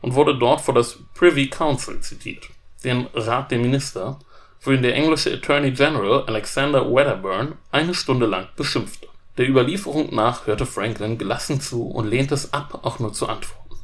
und 0.00 0.14
wurde 0.14 0.36
dort 0.36 0.60
vor 0.60 0.74
das 0.74 0.98
Privy 1.14 1.48
Council 1.48 2.00
zitiert, 2.00 2.48
den 2.82 3.06
Rat 3.14 3.50
der 3.50 3.58
Minister, 3.58 4.18
den 4.66 4.82
der 4.82 4.94
englische 4.94 5.32
Attorney 5.32 5.70
General 5.70 6.24
Alexander 6.26 6.84
Wedderburn 6.90 7.54
eine 7.70 7.94
Stunde 7.94 8.26
lang 8.26 8.48
beschimpfte. 8.56 9.08
Der 9.38 9.48
Überlieferung 9.48 10.14
nach 10.14 10.46
hörte 10.46 10.66
Franklin 10.66 11.16
gelassen 11.16 11.60
zu 11.60 11.86
und 11.86 12.08
lehnte 12.08 12.34
es 12.34 12.52
ab, 12.52 12.80
auch 12.82 12.98
nur 12.98 13.12
zu 13.12 13.28
antworten. 13.28 13.76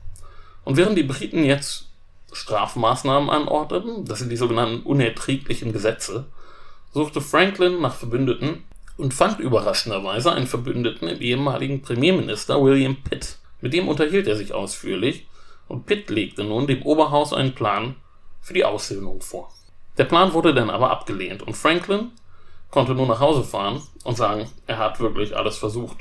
Und 0.65 0.77
während 0.77 0.99
die 0.99 1.05
Briten 1.05 1.45
jetzt 1.45 1.91
Strafmaßnahmen 2.33 3.31
anordneten, 3.31 4.05
das 4.05 4.19
sind 4.19 4.31
die 4.31 4.37
sogenannten 4.37 4.83
unerträglichen 4.83 5.73
Gesetze, 5.73 6.27
suchte 6.93 7.21
Franklin 7.21 7.81
nach 7.81 7.95
Verbündeten 7.95 8.65
und 8.97 9.15
fand 9.15 9.41
überraschenderweise 9.41 10.33
einen 10.33 10.47
Verbündeten 10.47 11.09
im 11.09 11.21
ehemaligen 11.21 11.83
Premierminister 11.83 12.63
William 12.63 12.97
Pitt. 12.97 13.39
Mit 13.61 13.73
dem 13.73 13.89
unterhielt 13.89 14.27
er 14.27 14.37
sich 14.37 14.53
ausführlich 14.53 15.27
und 15.69 15.87
Pitt 15.87 16.11
legte 16.11 16.45
nun 16.45 16.67
dem 16.67 16.83
Oberhaus 16.83 17.33
einen 17.33 17.55
Plan 17.55 17.97
für 18.41 18.55
die 18.55 18.65
Aushöhlung 18.65 19.21
vor. 19.21 19.53
Der 19.99 20.05
Plan 20.05 20.33
wurde 20.33 20.55
dann 20.55 20.71
aber 20.71 20.91
abgelehnt 20.91 21.43
und 21.43 21.57
Franklin 21.57 22.11
konnte 22.71 22.95
nur 22.95 23.07
nach 23.07 23.21
Hause 23.21 23.45
fahren 23.45 23.83
und 24.03 24.17
sagen, 24.17 24.51
er 24.67 24.79
hat 24.79 24.99
wirklich 24.99 25.37
alles 25.37 25.57
versucht. 25.57 25.99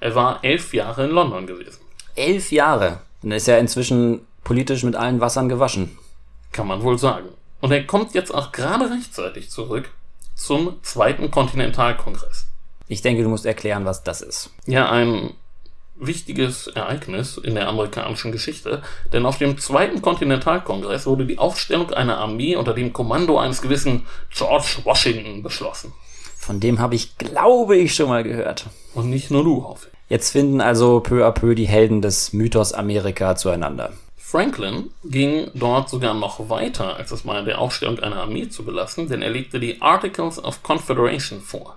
Er 0.00 0.14
war 0.14 0.44
elf 0.44 0.74
Jahre 0.74 1.04
in 1.04 1.10
London 1.10 1.46
gewesen. 1.46 1.80
Elf 2.14 2.52
Jahre? 2.52 3.00
Dann 3.22 3.32
ist 3.32 3.48
er 3.48 3.58
inzwischen 3.58 4.26
politisch 4.44 4.82
mit 4.82 4.96
allen 4.96 5.20
Wassern 5.20 5.48
gewaschen. 5.48 5.96
Kann 6.52 6.66
man 6.66 6.82
wohl 6.82 6.98
sagen. 6.98 7.28
Und 7.60 7.72
er 7.72 7.86
kommt 7.86 8.14
jetzt 8.14 8.34
auch 8.34 8.52
gerade 8.52 8.90
rechtzeitig 8.90 9.50
zurück 9.50 9.90
zum 10.34 10.82
zweiten 10.82 11.30
Kontinentalkongress. 11.30 12.46
Ich 12.88 13.02
denke, 13.02 13.22
du 13.22 13.28
musst 13.28 13.46
erklären, 13.46 13.84
was 13.84 14.02
das 14.02 14.20
ist. 14.22 14.50
Ja, 14.66 14.90
ein 14.90 15.34
wichtiges 16.00 16.66
Ereignis 16.66 17.36
in 17.36 17.54
der 17.54 17.68
amerikanischen 17.68 18.32
Geschichte, 18.32 18.82
denn 19.12 19.26
auf 19.26 19.38
dem 19.38 19.58
zweiten 19.58 20.02
Kontinentalkongress 20.02 21.06
wurde 21.06 21.26
die 21.26 21.38
Aufstellung 21.38 21.92
einer 21.92 22.18
Armee 22.18 22.56
unter 22.56 22.74
dem 22.74 22.92
Kommando 22.92 23.38
eines 23.38 23.62
gewissen 23.62 24.06
George 24.30 24.78
Washington 24.84 25.42
beschlossen. 25.42 25.92
Von 26.36 26.58
dem 26.58 26.78
habe 26.78 26.94
ich, 26.94 27.18
glaube 27.18 27.76
ich, 27.76 27.94
schon 27.94 28.08
mal 28.08 28.24
gehört. 28.24 28.66
Und 28.94 29.10
nicht 29.10 29.30
nur 29.30 29.44
du, 29.44 29.64
hoffe 29.64 29.88
ich. 29.92 29.98
Jetzt 30.10 30.30
finden 30.32 30.60
also 30.60 31.00
peu 31.00 31.24
à 31.24 31.30
peu 31.30 31.54
die 31.54 31.68
Helden 31.68 32.02
des 32.02 32.32
Mythos 32.32 32.72
Amerika 32.72 33.36
zueinander. 33.36 33.92
Franklin 34.16 34.90
ging 35.04 35.50
dort 35.54 35.88
sogar 35.88 36.14
noch 36.14 36.48
weiter, 36.48 36.96
als 36.96 37.10
es 37.10 37.24
mal 37.24 37.44
der 37.44 37.60
Aufstellung 37.60 37.98
einer 37.98 38.22
Armee 38.22 38.48
zu 38.48 38.64
belassen, 38.64 39.08
denn 39.08 39.22
er 39.22 39.30
legte 39.30 39.60
die 39.60 39.82
Articles 39.82 40.42
of 40.42 40.62
Confederation 40.62 41.40
vor, 41.40 41.76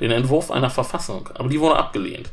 den 0.00 0.10
Entwurf 0.10 0.50
einer 0.50 0.70
Verfassung, 0.70 1.28
aber 1.34 1.48
die 1.48 1.60
wurde 1.60 1.76
abgelehnt. 1.76 2.30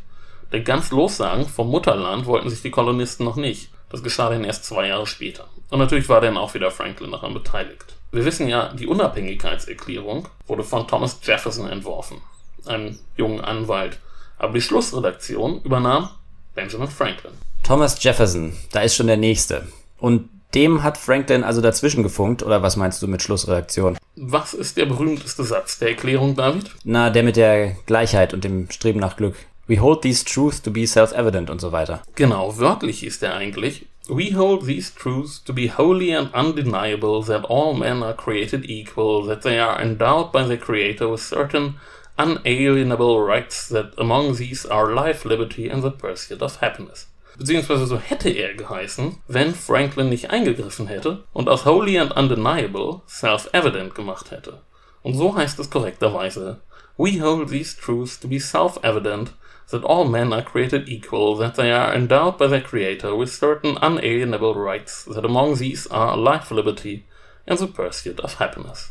Denn 0.52 0.64
ganz 0.64 0.92
lossagen 0.92 1.48
vom 1.48 1.70
Mutterland 1.70 2.26
wollten 2.26 2.50
sich 2.50 2.62
die 2.62 2.72
Kolonisten 2.72 3.26
noch 3.26 3.36
nicht. 3.36 3.70
Das 3.90 4.04
geschah 4.04 4.30
dann 4.30 4.44
erst 4.44 4.66
zwei 4.66 4.88
Jahre 4.88 5.08
später. 5.08 5.48
Und 5.70 5.80
natürlich 5.80 6.10
war 6.10 6.22
dann 6.22 6.38
auch 6.38 6.54
wieder 6.54 6.72
Franklin 6.72 7.12
daran 7.12 7.34
beteiligt. 7.34 7.96
Wir 8.12 8.26
wissen 8.26 8.48
ja, 8.48 8.74
die 8.74 8.88
Unabhängigkeitserklärung 8.88 10.28
wurde 10.48 10.64
von 10.64 10.88
Thomas 10.88 11.20
Jefferson 11.24 11.70
entworfen, 11.70 12.18
einem 12.66 12.98
jungen 13.18 13.42
Anwalt. 13.42 14.00
Aber 14.38 14.54
die 14.54 14.62
Schlussredaktion 14.62 15.62
übernahm 15.64 16.10
Benjamin 16.56 16.88
Franklin. 16.88 17.32
Thomas 17.64 18.02
Jefferson, 18.04 18.54
da 18.72 18.82
ist 18.82 18.96
schon 18.96 19.08
der 19.08 19.18
nächste. 19.18 19.68
Und 20.00 20.30
dem 20.56 20.82
hat 20.82 20.98
Franklin 20.98 21.44
also 21.44 21.62
dazwischen 21.62 22.02
gefunkt, 22.02 22.42
oder 22.42 22.64
was 22.64 22.76
meinst 22.76 23.02
du 23.02 23.08
mit 23.08 23.22
Schlussreaktion? 23.22 23.98
Was 24.16 24.56
ist 24.56 24.78
der 24.78 24.88
berühmteste 24.88 25.44
Satz 25.44 25.78
der 25.78 25.90
Erklärung, 25.90 26.36
David? 26.36 26.72
Na, 26.84 27.12
der 27.12 27.22
mit 27.22 27.36
der 27.36 27.76
Gleichheit 27.86 28.34
und 28.34 28.44
dem 28.44 28.72
Streben 28.72 29.00
nach 29.00 29.18
Glück. 29.18 29.36
We 29.70 29.76
hold 29.76 30.02
these 30.02 30.24
truths 30.24 30.60
to 30.64 30.72
be 30.72 30.88
self-evident 30.88 31.52
und 31.52 31.62
so 31.62 31.72
weiter. 31.72 32.02
Genau, 32.16 32.58
wörtlich 32.58 33.02
hieß 33.02 33.20
der 33.20 33.36
eigentlich. 33.36 33.86
We 34.08 34.36
hold 34.36 34.66
these 34.66 34.92
truths 34.92 35.44
to 35.44 35.54
be 35.54 35.68
wholly 35.68 36.12
and 36.12 36.34
undeniable 36.34 37.24
that 37.26 37.46
all 37.46 37.76
men 37.76 38.02
are 38.02 38.16
created 38.16 38.66
equal, 38.68 39.28
that 39.28 39.44
they 39.44 39.60
are 39.60 39.80
endowed 39.80 40.32
by 40.32 40.44
their 40.44 40.58
Creator 40.58 41.12
with 41.12 41.22
certain 41.22 41.76
unalienable 42.18 43.22
rights, 43.22 43.70
that 43.70 43.94
among 44.00 44.38
these 44.38 44.66
are 44.66 44.92
life, 44.92 45.24
liberty 45.24 45.70
and 45.70 45.84
the 45.84 45.92
pursuit 45.92 46.42
of 46.42 46.60
happiness. 46.62 47.06
Beziehungsweise 47.38 47.86
so 47.86 48.00
hätte 48.00 48.30
er 48.30 48.56
geheißen, 48.56 49.18
wenn 49.28 49.54
Franklin 49.54 50.10
nicht 50.10 50.32
eingegriffen 50.32 50.88
hätte 50.88 51.26
und 51.32 51.48
aus 51.48 51.68
wholly 51.68 52.00
and 52.00 52.12
undeniable 52.14 53.02
self-evident 53.06 53.94
gemacht 53.94 54.32
hätte. 54.32 54.62
Und 55.04 55.14
so 55.14 55.36
heißt 55.36 55.60
es 55.60 55.70
korrekterweise. 55.70 56.60
We 56.98 57.22
hold 57.22 57.50
these 57.50 57.78
truths 57.80 58.20
to 58.20 58.28
be 58.28 58.40
self-evident 58.40 59.34
that 59.72 59.84
all 59.84 60.06
men 60.06 60.34
are 60.34 60.42
created 60.42 60.90
equal, 60.90 61.36
that 61.38 61.56
they 61.56 61.72
are 61.72 61.94
endowed 61.94 62.38
by 62.38 62.48
their 62.48 62.62
Creator 62.62 63.16
with 63.16 63.32
certain 63.32 63.78
unalienable 63.82 64.56
rights, 64.56 65.06
that 65.06 65.26
among 65.26 65.58
these 65.58 65.88
are 65.88 66.18
life, 66.18 66.52
liberty 66.52 67.06
and 67.48 67.60
the 67.60 67.68
pursuit 67.68 68.20
of 68.20 68.40
happiness. 68.40 68.90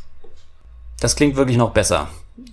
Das 0.99 1.15
klingt 1.15 1.35
wirklich 1.35 1.57
noch 1.57 1.71
besser. 1.71 2.09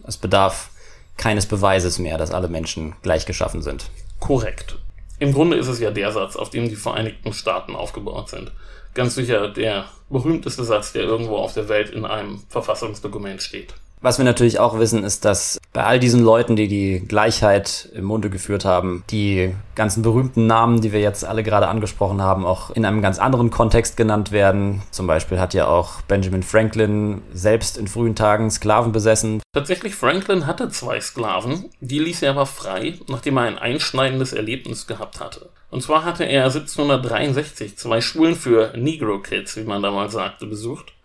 Es 0.06 0.16
bedarf 0.16 0.70
keines 1.16 1.46
Beweises 1.46 1.98
mehr, 1.98 2.18
dass 2.18 2.30
alle 2.30 2.48
Menschen 2.48 2.94
gleich 3.02 3.26
geschaffen 3.26 3.62
sind. 3.62 3.90
Korrekt. 4.20 4.78
Im 5.18 5.32
Grunde 5.32 5.56
ist 5.56 5.68
es 5.68 5.80
ja 5.80 5.90
der 5.90 6.12
Satz, 6.12 6.36
auf 6.36 6.50
dem 6.50 6.68
die 6.68 6.76
Vereinigten 6.76 7.32
Staaten 7.32 7.74
aufgebaut 7.74 8.28
sind. 8.28 8.52
Ganz 8.94 9.14
sicher 9.14 9.48
der 9.48 9.86
berühmteste 10.10 10.64
Satz, 10.64 10.92
der 10.92 11.02
irgendwo 11.02 11.36
auf 11.36 11.54
der 11.54 11.68
Welt 11.68 11.90
in 11.90 12.04
einem 12.04 12.42
Verfassungsdokument 12.48 13.42
steht. 13.42 13.74
Was 14.02 14.18
wir 14.18 14.24
natürlich 14.24 14.58
auch 14.58 14.78
wissen, 14.78 15.04
ist, 15.04 15.24
dass 15.24 15.58
bei 15.72 15.84
all 15.84 15.98
diesen 15.98 16.22
Leuten, 16.22 16.54
die 16.54 16.68
die 16.68 17.00
Gleichheit 17.06 17.88
im 17.94 18.04
Munde 18.04 18.28
geführt 18.28 18.64
haben, 18.64 19.02
die 19.10 19.54
ganzen 19.74 20.02
berühmten 20.02 20.46
Namen, 20.46 20.80
die 20.80 20.92
wir 20.92 21.00
jetzt 21.00 21.24
alle 21.24 21.42
gerade 21.42 21.68
angesprochen 21.68 22.20
haben, 22.20 22.44
auch 22.44 22.70
in 22.70 22.84
einem 22.84 23.00
ganz 23.00 23.18
anderen 23.18 23.50
Kontext 23.50 23.96
genannt 23.96 24.32
werden. 24.32 24.82
Zum 24.90 25.06
Beispiel 25.06 25.40
hat 25.40 25.54
ja 25.54 25.66
auch 25.66 26.02
Benjamin 26.02 26.42
Franklin 26.42 27.22
selbst 27.32 27.78
in 27.78 27.88
frühen 27.88 28.14
Tagen 28.14 28.50
Sklaven 28.50 28.92
besessen. 28.92 29.40
Tatsächlich, 29.54 29.94
Franklin 29.94 30.46
hatte 30.46 30.68
zwei 30.68 31.00
Sklaven, 31.00 31.70
die 31.80 31.98
ließ 31.98 32.22
er 32.22 32.32
aber 32.32 32.46
frei, 32.46 32.98
nachdem 33.08 33.38
er 33.38 33.44
ein 33.44 33.58
einschneidendes 33.58 34.34
Erlebnis 34.34 34.86
gehabt 34.86 35.20
hatte. 35.20 35.48
Und 35.70 35.82
zwar 35.82 36.04
hatte 36.04 36.24
er 36.24 36.44
1763 36.44 37.76
zwei 37.76 38.00
Schulen 38.00 38.34
für 38.34 38.72
Negro 38.76 39.18
Kids, 39.18 39.56
wie 39.56 39.64
man 39.64 39.82
damals 39.82 40.12
sagte, 40.12 40.46
besucht 40.46 40.95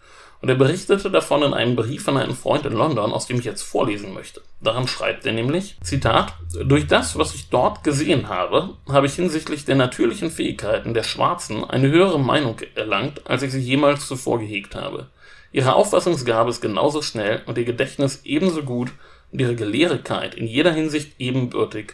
und 0.41 0.49
er 0.49 0.55
berichtete 0.55 1.11
davon 1.11 1.43
in 1.43 1.53
einem 1.53 1.75
Brief 1.75 2.07
an 2.07 2.17
einen 2.17 2.35
Freund 2.35 2.65
in 2.65 2.73
London, 2.73 3.13
aus 3.13 3.27
dem 3.27 3.39
ich 3.39 3.45
jetzt 3.45 3.61
vorlesen 3.61 4.13
möchte. 4.13 4.41
Daran 4.59 4.87
schreibt 4.87 5.25
er 5.25 5.33
nämlich, 5.33 5.77
Zitat, 5.83 6.33
durch 6.65 6.87
das, 6.87 7.17
was 7.17 7.35
ich 7.35 7.49
dort 7.49 7.83
gesehen 7.83 8.27
habe, 8.27 8.71
habe 8.89 9.05
ich 9.05 9.13
hinsichtlich 9.13 9.65
der 9.65 9.75
natürlichen 9.75 10.31
Fähigkeiten 10.31 10.93
der 10.93 11.03
Schwarzen 11.03 11.63
eine 11.63 11.89
höhere 11.89 12.19
Meinung 12.19 12.57
erlangt, 12.75 13.29
als 13.29 13.43
ich 13.43 13.51
sie 13.51 13.59
jemals 13.59 14.07
zuvor 14.07 14.39
gehegt 14.39 14.75
habe. 14.75 15.07
Ihre 15.51 15.75
Auffassungsgabe 15.75 16.49
ist 16.49 16.61
genauso 16.61 17.01
schnell 17.01 17.41
und 17.45 17.57
ihr 17.57 17.65
Gedächtnis 17.65 18.21
ebenso 18.23 18.63
gut 18.63 18.91
und 19.31 19.39
ihre 19.39 19.55
Gelehrigkeit 19.55 20.33
in 20.33 20.47
jeder 20.47 20.71
Hinsicht 20.71 21.19
ebenbürtig 21.19 21.93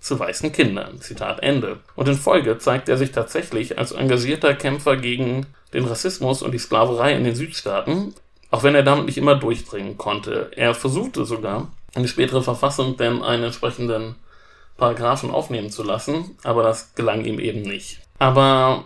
zu 0.00 0.18
weißen 0.18 0.52
Kindern. 0.52 1.00
Zitat 1.00 1.40
Ende. 1.42 1.80
Und 1.96 2.08
in 2.08 2.14
Folge 2.14 2.58
zeigt 2.58 2.88
er 2.88 2.96
sich 2.96 3.12
tatsächlich 3.12 3.78
als 3.78 3.92
engagierter 3.92 4.54
Kämpfer 4.54 4.96
gegen 4.96 5.46
den 5.72 5.84
Rassismus 5.84 6.42
und 6.42 6.52
die 6.52 6.58
Sklaverei 6.58 7.14
in 7.14 7.24
den 7.24 7.34
Südstaaten, 7.34 8.14
auch 8.50 8.62
wenn 8.62 8.74
er 8.74 8.82
damit 8.82 9.06
nicht 9.06 9.18
immer 9.18 9.34
durchdringen 9.34 9.98
konnte. 9.98 10.50
Er 10.56 10.74
versuchte 10.74 11.24
sogar, 11.24 11.68
in 11.94 12.02
die 12.02 12.08
spätere 12.08 12.42
Verfassung 12.42 12.96
denn 12.96 13.22
einen 13.22 13.44
entsprechenden 13.44 14.14
Paragraphen 14.76 15.30
aufnehmen 15.30 15.70
zu 15.70 15.82
lassen, 15.82 16.38
aber 16.44 16.62
das 16.62 16.94
gelang 16.94 17.24
ihm 17.24 17.40
eben 17.40 17.62
nicht. 17.62 18.00
Aber 18.18 18.84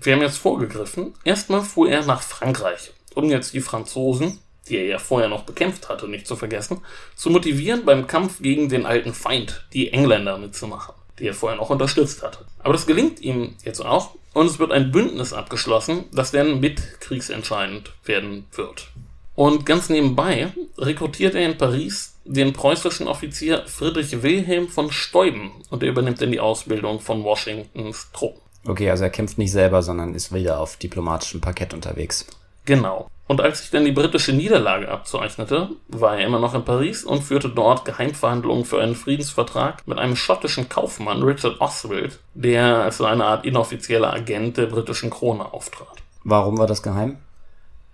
wir 0.00 0.14
haben 0.14 0.22
jetzt 0.22 0.38
vorgegriffen. 0.38 1.14
Erstmal 1.24 1.62
fuhr 1.62 1.88
er 1.88 2.04
nach 2.04 2.22
Frankreich, 2.22 2.92
um 3.14 3.24
jetzt 3.30 3.52
die 3.54 3.60
Franzosen 3.60 4.38
die 4.68 4.76
er 4.76 4.86
ja 4.86 4.98
vorher 4.98 5.28
noch 5.28 5.44
bekämpft 5.44 5.88
hatte, 5.88 6.08
nicht 6.08 6.26
zu 6.26 6.36
vergessen, 6.36 6.80
zu 7.14 7.30
motivieren, 7.30 7.84
beim 7.84 8.06
Kampf 8.06 8.40
gegen 8.40 8.68
den 8.68 8.86
alten 8.86 9.12
Feind, 9.12 9.64
die 9.72 9.92
Engländer, 9.92 10.38
mitzumachen, 10.38 10.94
die 11.18 11.26
er 11.26 11.34
vorher 11.34 11.58
noch 11.58 11.70
unterstützt 11.70 12.22
hatte. 12.22 12.44
Aber 12.60 12.72
das 12.72 12.86
gelingt 12.86 13.20
ihm 13.20 13.56
jetzt 13.64 13.80
auch 13.80 14.14
und 14.32 14.46
es 14.46 14.58
wird 14.58 14.72
ein 14.72 14.90
Bündnis 14.90 15.32
abgeschlossen, 15.32 16.04
das 16.12 16.30
dann 16.30 16.60
mit 16.60 17.00
kriegsentscheidend 17.00 17.92
werden 18.04 18.46
wird. 18.52 18.88
Und 19.34 19.66
ganz 19.66 19.88
nebenbei 19.88 20.52
rekrutiert 20.78 21.34
er 21.34 21.44
in 21.44 21.58
Paris 21.58 22.14
den 22.24 22.52
preußischen 22.52 23.08
Offizier 23.08 23.64
Friedrich 23.66 24.22
Wilhelm 24.22 24.68
von 24.68 24.90
Steuben 24.90 25.50
und 25.70 25.82
er 25.82 25.88
übernimmt 25.88 26.22
dann 26.22 26.30
die 26.30 26.40
Ausbildung 26.40 27.00
von 27.00 27.24
Washingtons 27.24 28.10
Truppen. 28.12 28.40
Okay, 28.66 28.88
also 28.88 29.04
er 29.04 29.10
kämpft 29.10 29.36
nicht 29.36 29.52
selber, 29.52 29.82
sondern 29.82 30.14
ist 30.14 30.32
wieder 30.32 30.58
auf 30.58 30.76
diplomatischem 30.76 31.40
Parkett 31.40 31.74
unterwegs. 31.74 32.26
Genau. 32.64 33.10
Und 33.26 33.40
als 33.40 33.60
sich 33.60 33.70
dann 33.70 33.86
die 33.86 33.92
britische 33.92 34.32
Niederlage 34.32 34.88
abzeichnete, 34.88 35.70
war 35.88 36.18
er 36.18 36.26
immer 36.26 36.38
noch 36.38 36.54
in 36.54 36.64
Paris 36.64 37.04
und 37.04 37.22
führte 37.22 37.48
dort 37.48 37.86
Geheimverhandlungen 37.86 38.66
für 38.66 38.82
einen 38.82 38.94
Friedensvertrag 38.94 39.86
mit 39.86 39.98
einem 39.98 40.14
schottischen 40.14 40.68
Kaufmann, 40.68 41.22
Richard 41.22 41.60
Oswald, 41.60 42.20
der 42.34 42.82
als 42.82 42.98
so 42.98 43.06
eine 43.06 43.24
Art 43.24 43.46
inoffizieller 43.46 44.12
Agent 44.12 44.58
der 44.58 44.66
britischen 44.66 45.08
Krone 45.08 45.52
auftrat. 45.52 46.02
Warum 46.22 46.58
war 46.58 46.66
das 46.66 46.82
geheim? 46.82 47.18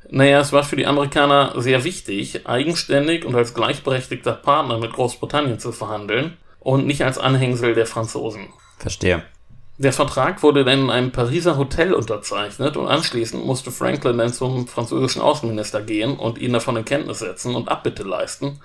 Naja, 0.09 0.40
es 0.40 0.52
war 0.52 0.64
für 0.64 0.74
die 0.74 0.87
Amerikaner 0.87 1.52
sehr 1.61 1.85
wichtig, 1.85 2.48
eigenständig 2.48 3.24
und 3.24 3.37
als 3.37 3.54
gleichberechtigter 3.54 4.33
Partner 4.33 4.78
mit 4.78 4.92
Großbritannien 4.92 5.61
zu 5.61 5.70
verhandeln 5.70 6.37
und 6.59 6.87
nicht 6.87 7.04
als 7.04 7.18
Anhängsel 7.18 7.74
der 7.74 7.87
Franzosen. 7.87 8.48
Verstehe. 8.78 9.22
Der 9.82 9.94
Vertrag 9.94 10.42
wurde 10.42 10.62
dann 10.62 10.80
in 10.80 10.90
einem 10.90 11.10
Pariser 11.10 11.56
Hotel 11.56 11.94
unterzeichnet 11.94 12.76
und 12.76 12.86
anschließend 12.86 13.46
musste 13.46 13.70
Franklin 13.70 14.18
dann 14.18 14.30
zum 14.30 14.68
französischen 14.68 15.22
Außenminister 15.22 15.80
gehen 15.80 16.18
und 16.18 16.36
ihn 16.36 16.52
davon 16.52 16.76
in 16.76 16.84
Kenntnis 16.84 17.20
setzen 17.20 17.54
und 17.54 17.70
Abbitte 17.70 18.02
leisten. 18.02 18.60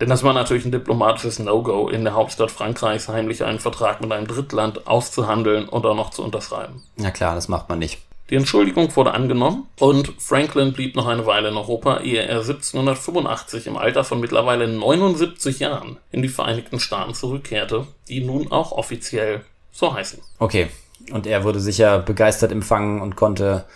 Denn 0.00 0.08
das 0.08 0.22
war 0.22 0.32
natürlich 0.32 0.64
ein 0.64 0.72
diplomatisches 0.72 1.38
No-Go, 1.38 1.90
in 1.90 2.02
der 2.04 2.14
Hauptstadt 2.14 2.50
Frankreichs 2.50 3.08
heimlich 3.08 3.44
einen 3.44 3.58
Vertrag 3.58 4.00
mit 4.00 4.10
einem 4.10 4.26
Drittland 4.26 4.86
auszuhandeln 4.86 5.68
und 5.68 5.84
auch 5.84 5.94
noch 5.94 6.08
zu 6.08 6.24
unterschreiben. 6.24 6.82
Ja 6.96 7.10
klar, 7.10 7.34
das 7.34 7.48
macht 7.48 7.68
man 7.68 7.78
nicht. 7.78 8.00
Die 8.30 8.36
Entschuldigung 8.36 8.96
wurde 8.96 9.12
angenommen 9.12 9.68
und 9.78 10.14
Franklin 10.16 10.72
blieb 10.72 10.96
noch 10.96 11.08
eine 11.08 11.26
Weile 11.26 11.50
in 11.50 11.58
Europa, 11.58 11.98
ehe 11.98 12.22
er 12.22 12.38
1785 12.38 13.66
im 13.66 13.76
Alter 13.76 14.02
von 14.02 14.18
mittlerweile 14.18 14.66
79 14.66 15.58
Jahren 15.58 15.98
in 16.10 16.22
die 16.22 16.30
Vereinigten 16.30 16.80
Staaten 16.80 17.12
zurückkehrte, 17.12 17.86
die 18.08 18.24
nun 18.24 18.50
auch 18.50 18.72
offiziell 18.72 19.44
so 19.74 19.92
heißen. 19.92 20.20
Okay. 20.38 20.68
Und 21.10 21.26
er 21.26 21.44
wurde 21.44 21.60
sicher 21.60 21.98
begeistert 21.98 22.52
empfangen 22.52 23.02
und 23.02 23.16
konnte 23.16 23.66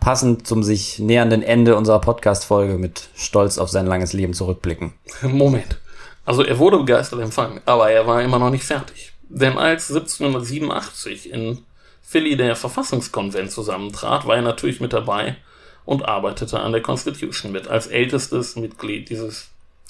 passend 0.00 0.46
zum 0.46 0.62
sich 0.62 0.98
nähernden 0.98 1.42
Ende 1.42 1.76
unserer 1.76 2.00
Podcast-Folge 2.00 2.76
mit 2.76 3.08
Stolz 3.14 3.56
auf 3.56 3.70
sein 3.70 3.86
langes 3.86 4.12
Leben 4.12 4.34
zurückblicken. 4.34 4.92
Moment. 5.22 5.78
Also 6.26 6.42
er 6.42 6.58
wurde 6.58 6.78
begeistert 6.78 7.20
empfangen, 7.20 7.60
aber 7.64 7.90
er 7.90 8.06
war 8.06 8.22
immer 8.22 8.38
noch 8.38 8.50
nicht 8.50 8.64
fertig. 8.64 9.12
Denn 9.28 9.56
als 9.56 9.88
1787 9.88 11.30
in 11.30 11.58
Philly 12.02 12.36
der 12.36 12.56
Verfassungskonvent 12.56 13.50
zusammentrat, 13.50 14.26
war 14.26 14.36
er 14.36 14.42
natürlich 14.42 14.80
mit 14.80 14.92
dabei 14.92 15.36
und 15.84 16.04
arbeitete 16.04 16.60
an 16.60 16.72
der 16.72 16.82
Constitution 16.82 17.52
mit, 17.52 17.68
als 17.68 17.86
ältestes 17.86 18.56
Mitglied 18.56 19.08
dieses 19.08 19.48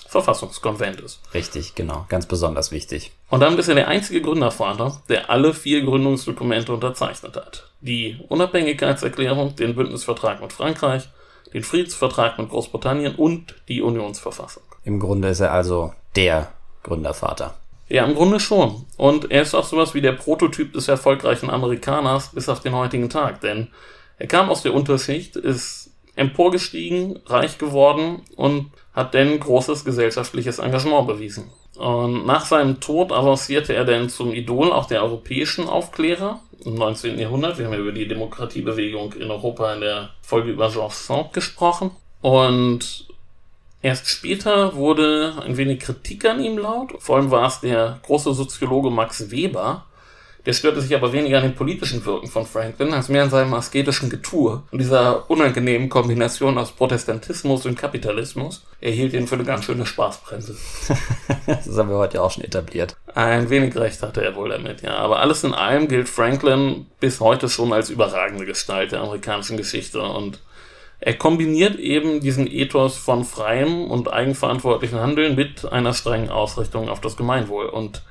Verfassungskonventes. 0.08 1.20
Richtig, 1.34 1.74
genau. 1.74 2.06
Ganz 2.08 2.26
besonders 2.26 2.70
wichtig. 2.70 3.12
Und 3.28 3.40
damit 3.40 3.58
ist 3.58 3.68
er 3.68 3.74
der 3.74 3.88
einzige 3.88 4.22
Gründervater, 4.22 5.00
der 5.08 5.30
alle 5.30 5.52
vier 5.52 5.84
Gründungsdokumente 5.84 6.72
unterzeichnet 6.72 7.36
hat. 7.36 7.68
Die 7.80 8.18
Unabhängigkeitserklärung, 8.28 9.56
den 9.56 9.74
Bündnisvertrag 9.74 10.40
mit 10.40 10.52
Frankreich, 10.52 11.08
den 11.52 11.64
Friedensvertrag 11.64 12.38
mit 12.38 12.50
Großbritannien 12.50 13.14
und 13.14 13.54
die 13.68 13.82
Unionsverfassung. 13.82 14.62
Im 14.84 15.00
Grunde 15.00 15.28
ist 15.28 15.40
er 15.40 15.52
also 15.52 15.92
der 16.14 16.52
Gründervater. 16.82 17.54
Ja, 17.88 18.04
im 18.04 18.14
Grunde 18.14 18.40
schon. 18.40 18.84
Und 18.96 19.30
er 19.30 19.42
ist 19.42 19.54
auch 19.54 19.64
sowas 19.64 19.94
wie 19.94 20.00
der 20.00 20.12
Prototyp 20.12 20.72
des 20.72 20.88
erfolgreichen 20.88 21.50
Amerikaners 21.50 22.30
bis 22.32 22.48
auf 22.48 22.60
den 22.60 22.74
heutigen 22.74 23.08
Tag. 23.08 23.40
Denn 23.40 23.68
er 24.18 24.26
kam 24.26 24.48
aus 24.50 24.62
der 24.62 24.74
Unterschicht, 24.74 25.36
ist 25.36 25.85
emporgestiegen, 26.16 27.20
reich 27.26 27.58
geworden 27.58 28.22
und 28.36 28.70
hat 28.92 29.14
dann 29.14 29.38
großes 29.38 29.84
gesellschaftliches 29.84 30.58
Engagement 30.58 31.06
bewiesen. 31.06 31.50
Und 31.76 32.26
nach 32.26 32.46
seinem 32.46 32.80
Tod 32.80 33.12
avancierte 33.12 33.74
er 33.74 33.84
dann 33.84 34.08
zum 34.08 34.32
Idol 34.32 34.72
auch 34.72 34.86
der 34.86 35.02
europäischen 35.02 35.68
Aufklärer 35.68 36.40
im 36.64 36.74
19. 36.74 37.18
Jahrhundert. 37.18 37.58
Wir 37.58 37.66
haben 37.66 37.74
ja 37.74 37.78
über 37.78 37.92
die 37.92 38.08
Demokratiebewegung 38.08 39.12
in 39.12 39.30
Europa 39.30 39.74
in 39.74 39.82
der 39.82 40.10
Folge 40.22 40.50
über 40.50 40.70
Georges 40.70 41.06
Sand 41.06 41.34
gesprochen. 41.34 41.90
Und 42.22 43.06
Erst 43.86 44.08
später 44.08 44.74
wurde 44.74 45.34
ein 45.44 45.56
wenig 45.56 45.78
Kritik 45.78 46.24
an 46.24 46.42
ihm 46.42 46.58
laut. 46.58 46.94
Vor 46.98 47.16
allem 47.18 47.30
war 47.30 47.46
es 47.46 47.60
der 47.60 48.00
große 48.02 48.34
Soziologe 48.34 48.90
Max 48.90 49.30
Weber. 49.30 49.85
Der 50.46 50.52
störte 50.52 50.80
sich 50.80 50.94
aber 50.94 51.12
weniger 51.12 51.38
an 51.38 51.42
den 51.42 51.56
politischen 51.56 52.06
Wirken 52.06 52.28
von 52.28 52.46
Franklin 52.46 52.94
als 52.94 53.08
mehr 53.08 53.24
an 53.24 53.30
seinem 53.30 53.52
asketischen 53.54 54.08
Getue 54.08 54.62
und 54.70 54.78
dieser 54.78 55.28
unangenehmen 55.28 55.88
Kombination 55.88 56.56
aus 56.56 56.70
Protestantismus 56.70 57.66
und 57.66 57.76
Kapitalismus. 57.76 58.64
Er 58.80 58.92
hielt 58.92 59.12
ihn 59.12 59.26
für 59.26 59.34
eine 59.34 59.44
ganz 59.44 59.64
schöne 59.64 59.84
Spaßbremse. 59.84 60.56
das 61.46 61.76
haben 61.76 61.90
wir 61.90 61.96
heute 61.96 62.22
auch 62.22 62.30
schon 62.30 62.44
etabliert. 62.44 62.96
Ein 63.12 63.50
wenig 63.50 63.74
recht 63.74 64.00
hatte 64.02 64.24
er 64.24 64.36
wohl 64.36 64.50
damit, 64.50 64.82
ja. 64.82 64.96
Aber 64.96 65.18
alles 65.18 65.42
in 65.42 65.52
allem 65.52 65.88
gilt 65.88 66.08
Franklin 66.08 66.86
bis 67.00 67.18
heute 67.18 67.48
schon 67.48 67.72
als 67.72 67.90
überragende 67.90 68.46
Gestalt 68.46 68.92
der 68.92 69.00
amerikanischen 69.00 69.56
Geschichte 69.56 70.00
und 70.00 70.38
er 70.98 71.14
kombiniert 71.14 71.76
eben 71.76 72.20
diesen 72.20 72.46
Ethos 72.46 72.96
von 72.96 73.24
freiem 73.24 73.90
und 73.90 74.12
eigenverantwortlichen 74.12 74.98
Handeln 74.98 75.34
mit 75.34 75.70
einer 75.70 75.92
strengen 75.92 76.30
Ausrichtung 76.30 76.88
auf 76.88 77.00
das 77.00 77.16
Gemeinwohl. 77.16 77.66
Und 77.66 78.02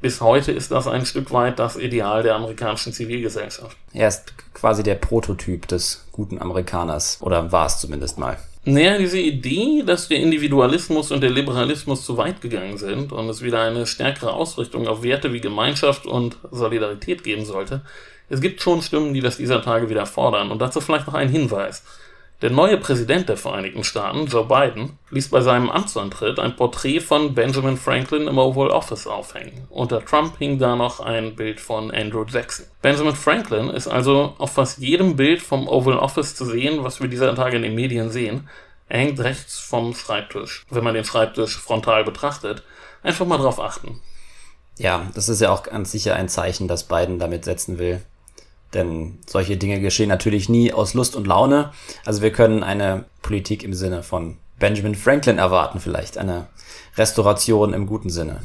bis 0.00 0.20
heute 0.20 0.52
ist 0.52 0.70
das 0.70 0.86
ein 0.86 1.04
Stück 1.06 1.32
weit 1.32 1.58
das 1.58 1.76
Ideal 1.76 2.22
der 2.22 2.36
amerikanischen 2.36 2.92
Zivilgesellschaft. 2.92 3.76
Er 3.92 4.08
ist 4.08 4.32
quasi 4.54 4.82
der 4.82 4.94
Prototyp 4.94 5.66
des 5.66 6.06
guten 6.12 6.40
Amerikaners. 6.40 7.18
Oder 7.20 7.50
war 7.50 7.66
es 7.66 7.78
zumindest 7.78 8.18
mal. 8.18 8.38
Naja, 8.64 8.98
diese 8.98 9.18
Idee, 9.18 9.82
dass 9.84 10.08
der 10.08 10.18
Individualismus 10.18 11.10
und 11.10 11.22
der 11.22 11.30
Liberalismus 11.30 12.04
zu 12.04 12.16
weit 12.16 12.40
gegangen 12.40 12.76
sind 12.76 13.12
und 13.12 13.28
es 13.28 13.40
wieder 13.40 13.62
eine 13.62 13.86
stärkere 13.86 14.32
Ausrichtung 14.32 14.86
auf 14.86 15.02
Werte 15.02 15.32
wie 15.32 15.40
Gemeinschaft 15.40 16.06
und 16.06 16.36
Solidarität 16.50 17.24
geben 17.24 17.46
sollte, 17.46 17.82
es 18.28 18.40
gibt 18.40 18.60
schon 18.60 18.82
Stimmen, 18.82 19.14
die 19.14 19.20
das 19.20 19.38
dieser 19.38 19.62
Tage 19.62 19.88
wieder 19.88 20.04
fordern. 20.04 20.50
Und 20.50 20.60
dazu 20.60 20.80
vielleicht 20.80 21.06
noch 21.06 21.14
ein 21.14 21.30
Hinweis. 21.30 21.82
Der 22.40 22.50
neue 22.50 22.78
Präsident 22.78 23.28
der 23.28 23.36
Vereinigten 23.36 23.82
Staaten, 23.82 24.26
Joe 24.26 24.44
Biden, 24.44 24.96
ließ 25.10 25.28
bei 25.28 25.40
seinem 25.40 25.70
Amtsantritt 25.70 26.38
ein 26.38 26.54
Porträt 26.54 27.00
von 27.00 27.34
Benjamin 27.34 27.76
Franklin 27.76 28.28
im 28.28 28.38
Oval 28.38 28.70
Office 28.70 29.08
aufhängen. 29.08 29.66
Unter 29.70 30.04
Trump 30.04 30.38
hing 30.38 30.56
da 30.60 30.76
noch 30.76 31.00
ein 31.00 31.34
Bild 31.34 31.60
von 31.60 31.90
Andrew 31.90 32.24
Jackson. 32.24 32.66
Benjamin 32.80 33.16
Franklin 33.16 33.70
ist 33.70 33.88
also 33.88 34.34
auf 34.38 34.52
fast 34.52 34.78
jedem 34.78 35.16
Bild 35.16 35.42
vom 35.42 35.66
Oval 35.66 35.98
Office 35.98 36.36
zu 36.36 36.44
sehen, 36.44 36.84
was 36.84 37.00
wir 37.00 37.08
dieser 37.08 37.34
Tage 37.34 37.56
in 37.56 37.62
den 37.62 37.74
Medien 37.74 38.08
sehen. 38.12 38.48
Er 38.88 39.00
hängt 39.00 39.18
rechts 39.18 39.58
vom 39.58 39.96
Schreibtisch. 39.96 40.64
Wenn 40.70 40.84
man 40.84 40.94
den 40.94 41.04
Schreibtisch 41.04 41.58
frontal 41.58 42.04
betrachtet, 42.04 42.62
einfach 43.02 43.26
mal 43.26 43.38
drauf 43.38 43.58
achten. 43.58 44.00
Ja, 44.76 45.10
das 45.12 45.28
ist 45.28 45.40
ja 45.40 45.50
auch 45.50 45.64
ganz 45.64 45.90
sicher 45.90 46.14
ein 46.14 46.28
Zeichen, 46.28 46.68
das 46.68 46.84
Biden 46.84 47.18
damit 47.18 47.44
setzen 47.44 47.78
will, 47.80 48.00
denn 48.74 49.18
solche 49.26 49.56
Dinge 49.56 49.80
geschehen 49.80 50.08
natürlich 50.08 50.48
nie 50.48 50.72
aus 50.72 50.94
Lust 50.94 51.16
und 51.16 51.26
Laune. 51.26 51.72
Also 52.04 52.22
wir 52.22 52.32
können 52.32 52.62
eine 52.62 53.04
Politik 53.22 53.62
im 53.62 53.74
Sinne 53.74 54.02
von 54.02 54.36
Benjamin 54.58 54.94
Franklin 54.94 55.38
erwarten, 55.38 55.80
vielleicht 55.80 56.18
eine 56.18 56.48
Restauration 56.96 57.74
im 57.74 57.86
guten 57.86 58.10
Sinne. 58.10 58.42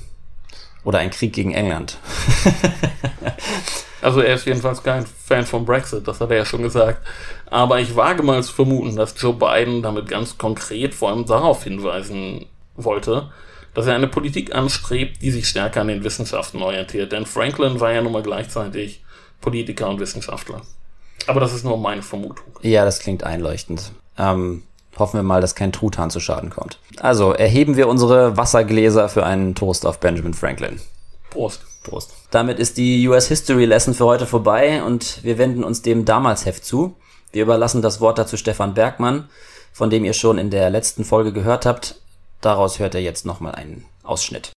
Oder 0.84 1.00
ein 1.00 1.12
Krieg 1.12 1.34
gegen 1.34 1.54
England. 1.54 1.98
also 4.02 4.22
er 4.22 4.36
ist 4.36 4.46
jedenfalls 4.46 4.84
kein 4.84 5.06
Fan 5.06 5.46
von 5.46 5.66
Brexit, 5.66 6.08
das 6.08 6.20
hat 6.20 6.30
er 6.30 6.38
ja 6.38 6.46
schon 6.46 6.62
gesagt. 6.62 7.06
Aber 7.48 7.80
ich 7.80 7.96
wage 7.96 8.22
mal 8.22 8.44
zu 8.44 8.54
vermuten, 8.54 8.96
dass 8.96 9.16
Joe 9.20 9.34
Biden 9.34 9.82
damit 9.82 10.08
ganz 10.08 10.38
konkret 10.38 10.94
vor 10.94 11.10
allem 11.10 11.26
darauf 11.26 11.64
hinweisen 11.64 12.46
wollte, 12.76 13.32
dass 13.74 13.88
er 13.88 13.96
eine 13.96 14.08
Politik 14.08 14.54
anstrebt, 14.54 15.22
die 15.22 15.32
sich 15.32 15.48
stärker 15.48 15.82
an 15.82 15.88
den 15.88 16.04
Wissenschaften 16.04 16.62
orientiert. 16.62 17.12
Denn 17.12 17.26
Franklin 17.26 17.80
war 17.80 17.92
ja 17.92 18.02
nun 18.02 18.12
mal 18.12 18.24
gleichzeitig 18.24 19.03
Politiker 19.44 19.88
und 19.90 20.00
Wissenschaftler. 20.00 20.62
Aber 21.28 21.40
das 21.40 21.54
ist 21.54 21.64
nur 21.64 21.78
meine 21.78 22.02
Vermutung. 22.02 22.46
Ja, 22.62 22.86
das 22.86 23.00
klingt 23.00 23.24
einleuchtend. 23.24 23.92
Ähm, 24.18 24.64
hoffen 24.98 25.18
wir 25.18 25.24
mal, 25.24 25.42
dass 25.42 25.54
kein 25.54 25.72
Truthahn 25.72 26.10
zu 26.10 26.20
Schaden 26.20 26.50
kommt. 26.50 26.80
Also, 27.00 27.34
erheben 27.34 27.78
wir 27.78 27.88
unsere 27.88 28.36
Wassergläser 28.38 29.10
für 29.10 29.26
einen 29.26 29.54
Toast 29.54 29.86
auf 29.86 30.00
Benjamin 30.00 30.34
Franklin. 30.34 30.80
Prost. 31.30 31.62
Prost. 31.84 32.14
Damit 32.32 32.60
ist 32.60 32.78
die 32.78 33.08
US 33.08 33.28
History 33.28 33.66
Lesson 33.66 33.94
für 33.94 34.06
heute 34.06 34.26
vorbei 34.26 34.84
und 34.84 35.24
wir 35.24 35.38
wenden 35.38 35.64
uns 35.64 35.82
dem 35.82 36.06
Damalsheft 36.06 36.64
zu. 36.64 36.96
Wir 37.32 37.44
überlassen 37.44 37.82
das 37.82 38.00
Wort 38.00 38.18
dazu 38.18 38.38
Stefan 38.38 38.74
Bergmann, 38.74 39.28
von 39.74 39.90
dem 39.90 40.06
ihr 40.06 40.14
schon 40.14 40.38
in 40.38 40.50
der 40.50 40.70
letzten 40.70 41.04
Folge 41.04 41.34
gehört 41.34 41.66
habt. 41.66 42.00
Daraus 42.40 42.80
hört 42.80 42.96
er 42.96 43.02
jetzt 43.02 43.26
nochmal 43.26 43.56
einen 43.56 43.86
Ausschnitt. 44.04 44.54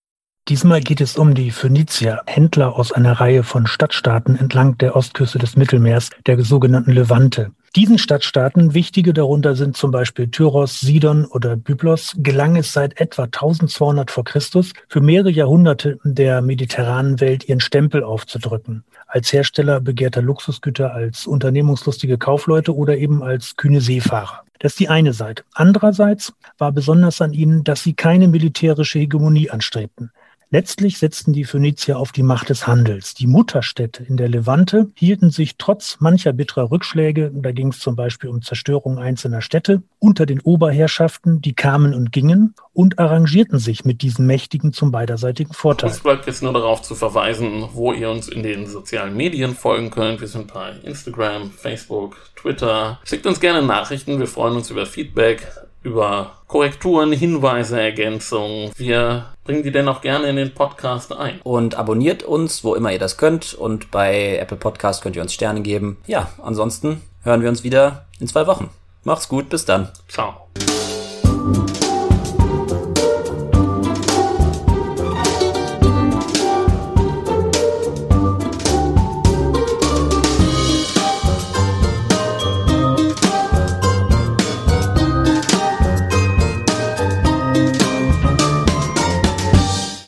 Diesmal 0.49 0.81
geht 0.81 1.01
es 1.01 1.17
um 1.17 1.35
die 1.35 1.51
Phönizier, 1.51 2.21
Händler 2.25 2.77
aus 2.77 2.93
einer 2.93 3.15
Reihe 3.15 3.43
von 3.43 3.67
Stadtstaaten 3.67 4.39
entlang 4.39 4.79
der 4.79 4.95
Ostküste 4.95 5.41
des 5.41 5.57
Mittelmeers, 5.57 6.11
der 6.25 6.41
sogenannten 6.45 6.93
Levante. 6.93 7.51
Diesen 7.75 7.99
Stadtstaaten, 7.99 8.73
wichtige 8.73 9.13
darunter 9.13 9.57
sind 9.57 9.77
zum 9.77 9.91
Beispiel 9.91 10.29
Tyros, 10.29 10.79
Sidon 10.79 11.25
oder 11.25 11.57
Byblos, 11.57 12.15
gelang 12.19 12.55
es 12.55 12.73
seit 12.73 13.01
etwa 13.01 13.25
1200 13.25 14.09
vor 14.13 14.23
Christus 14.23 14.73
für 14.89 15.01
mehrere 15.01 15.31
Jahrhunderte 15.31 15.99
der 16.05 16.43
mediterranen 16.43 17.21
Welt 17.21 17.49
ihren 17.49 17.59
Stempel 17.59 18.05
aufzudrücken. 18.05 18.85
Als 19.09 19.33
Hersteller 19.33 19.81
begehrter 19.81 20.23
Luxusgüter, 20.23 20.95
als 20.95 21.27
unternehmungslustige 21.27 22.19
Kaufleute 22.19 22.73
oder 22.73 22.97
eben 22.97 23.25
als 23.25 23.57
kühne 23.57 23.81
Seefahrer. 23.81 24.45
Das 24.61 24.73
ist 24.73 24.79
die 24.79 24.89
eine 24.89 25.13
Seite. 25.13 25.43
Andererseits 25.55 26.33
war 26.57 26.71
besonders 26.71 27.21
an 27.21 27.33
ihnen, 27.33 27.65
dass 27.65 27.83
sie 27.83 27.95
keine 27.95 28.29
militärische 28.29 29.01
Hegemonie 29.01 29.51
anstrebten. 29.51 30.13
Letztlich 30.51 30.99
setzten 30.99 31.33
die 31.33 31.45
Phönizier 31.45 31.99
auf 31.99 32.13
die 32.13 32.23
Macht 32.23 32.51
des 32.51 32.69
Handels. 32.69 33.15
Die 33.15 33.27
Mutterstädte 33.27 34.05
in 34.05 34.17
der 34.17 34.29
Levante 34.29 34.93
hielten 34.95 35.31
sich 35.31 35.57
trotz 35.59 35.97
mancher 35.99 36.33
bitterer 36.33 36.71
Rückschläge, 36.71 37.33
da 37.35 37.51
ging 37.51 37.69
es 37.69 37.81
zum 37.81 37.97
Beispiel 37.97 38.31
um 38.31 38.43
Zerstörung 38.43 38.99
einzelner 38.99 39.41
Städte, 39.41 39.83
unter 39.99 40.25
den 40.25 40.41
Oberherrschaften, 40.41 41.41
die 41.41 41.55
kamen 41.55 41.95
und 41.95 42.13
gingen 42.13 42.55
und 42.73 43.01
arrangierten 43.01 43.59
sich 43.59 43.85
mit 43.85 44.03
diesen 44.03 44.25
Mächtigen 44.27 44.73
zum 44.73 44.93
beiderseitigen 44.93 45.53
Vorteil. 45.53 45.91
Es 45.91 45.99
bleibt 45.99 46.29
jetzt 46.29 46.45
nur 46.45 46.53
darauf 46.53 46.81
zu 46.81 46.95
verweisen, 46.95 47.69
wo 47.73 47.93
ihr 47.93 48.09
uns 48.09 48.29
in 48.29 48.45
den 48.45 48.69
sozialen 48.69 49.17
Medien 49.17 49.57
folgen 49.57 49.91
könnt. 49.91 50.21
Wir 50.21 50.29
sind 50.29 50.55
bei 50.55 50.75
Instagram, 50.85 51.51
Facebook, 51.51 52.19
Twitter. 52.37 53.01
Schickt 53.03 53.27
uns 53.27 53.41
gerne 53.41 53.67
Nachrichten, 53.67 54.21
wir 54.21 54.29
freuen 54.29 54.55
uns 54.55 54.71
über 54.71 54.87
Feedback 54.87 55.45
über 55.87 56.33
Korrekturen, 56.49 57.13
Hinweise, 57.13 57.81
Ergänzungen. 57.81 58.73
Wir 58.77 59.27
bringen 59.45 59.63
die 59.63 59.71
denn 59.71 59.89
auch 59.89 60.01
gerne 60.01 60.29
in 60.29 60.37
den 60.37 60.53
Podcast 60.53 61.13
ein. 61.13 61.41
Und 61.43 61.77
abonniert 61.77 62.25
uns, 62.25 62.65
wo 62.65 62.75
immer 62.75 62.93
ihr 62.93 62.99
das 62.99 63.17
könnt. 63.17 63.55
Und 63.55 63.91
bei 63.93 64.37
Apple 64.37 64.57
Podcast 64.57 65.03
könnt 65.03 65.17
ihr 65.17 65.23
uns 65.23 65.33
Sterne 65.33 65.63
geben. 65.63 65.99
Ja, 66.07 66.29
ansonsten 66.43 67.03
hören 67.23 67.43
wir 67.43 67.49
uns 67.49 67.63
wieder 67.63 68.07
in 68.19 68.27
zwei 68.27 68.47
Wochen. 68.47 68.71
Macht's 69.05 69.29
gut, 69.29 69.49
bis 69.49 69.65
dann. 69.65 69.89
Ciao. 70.09 70.49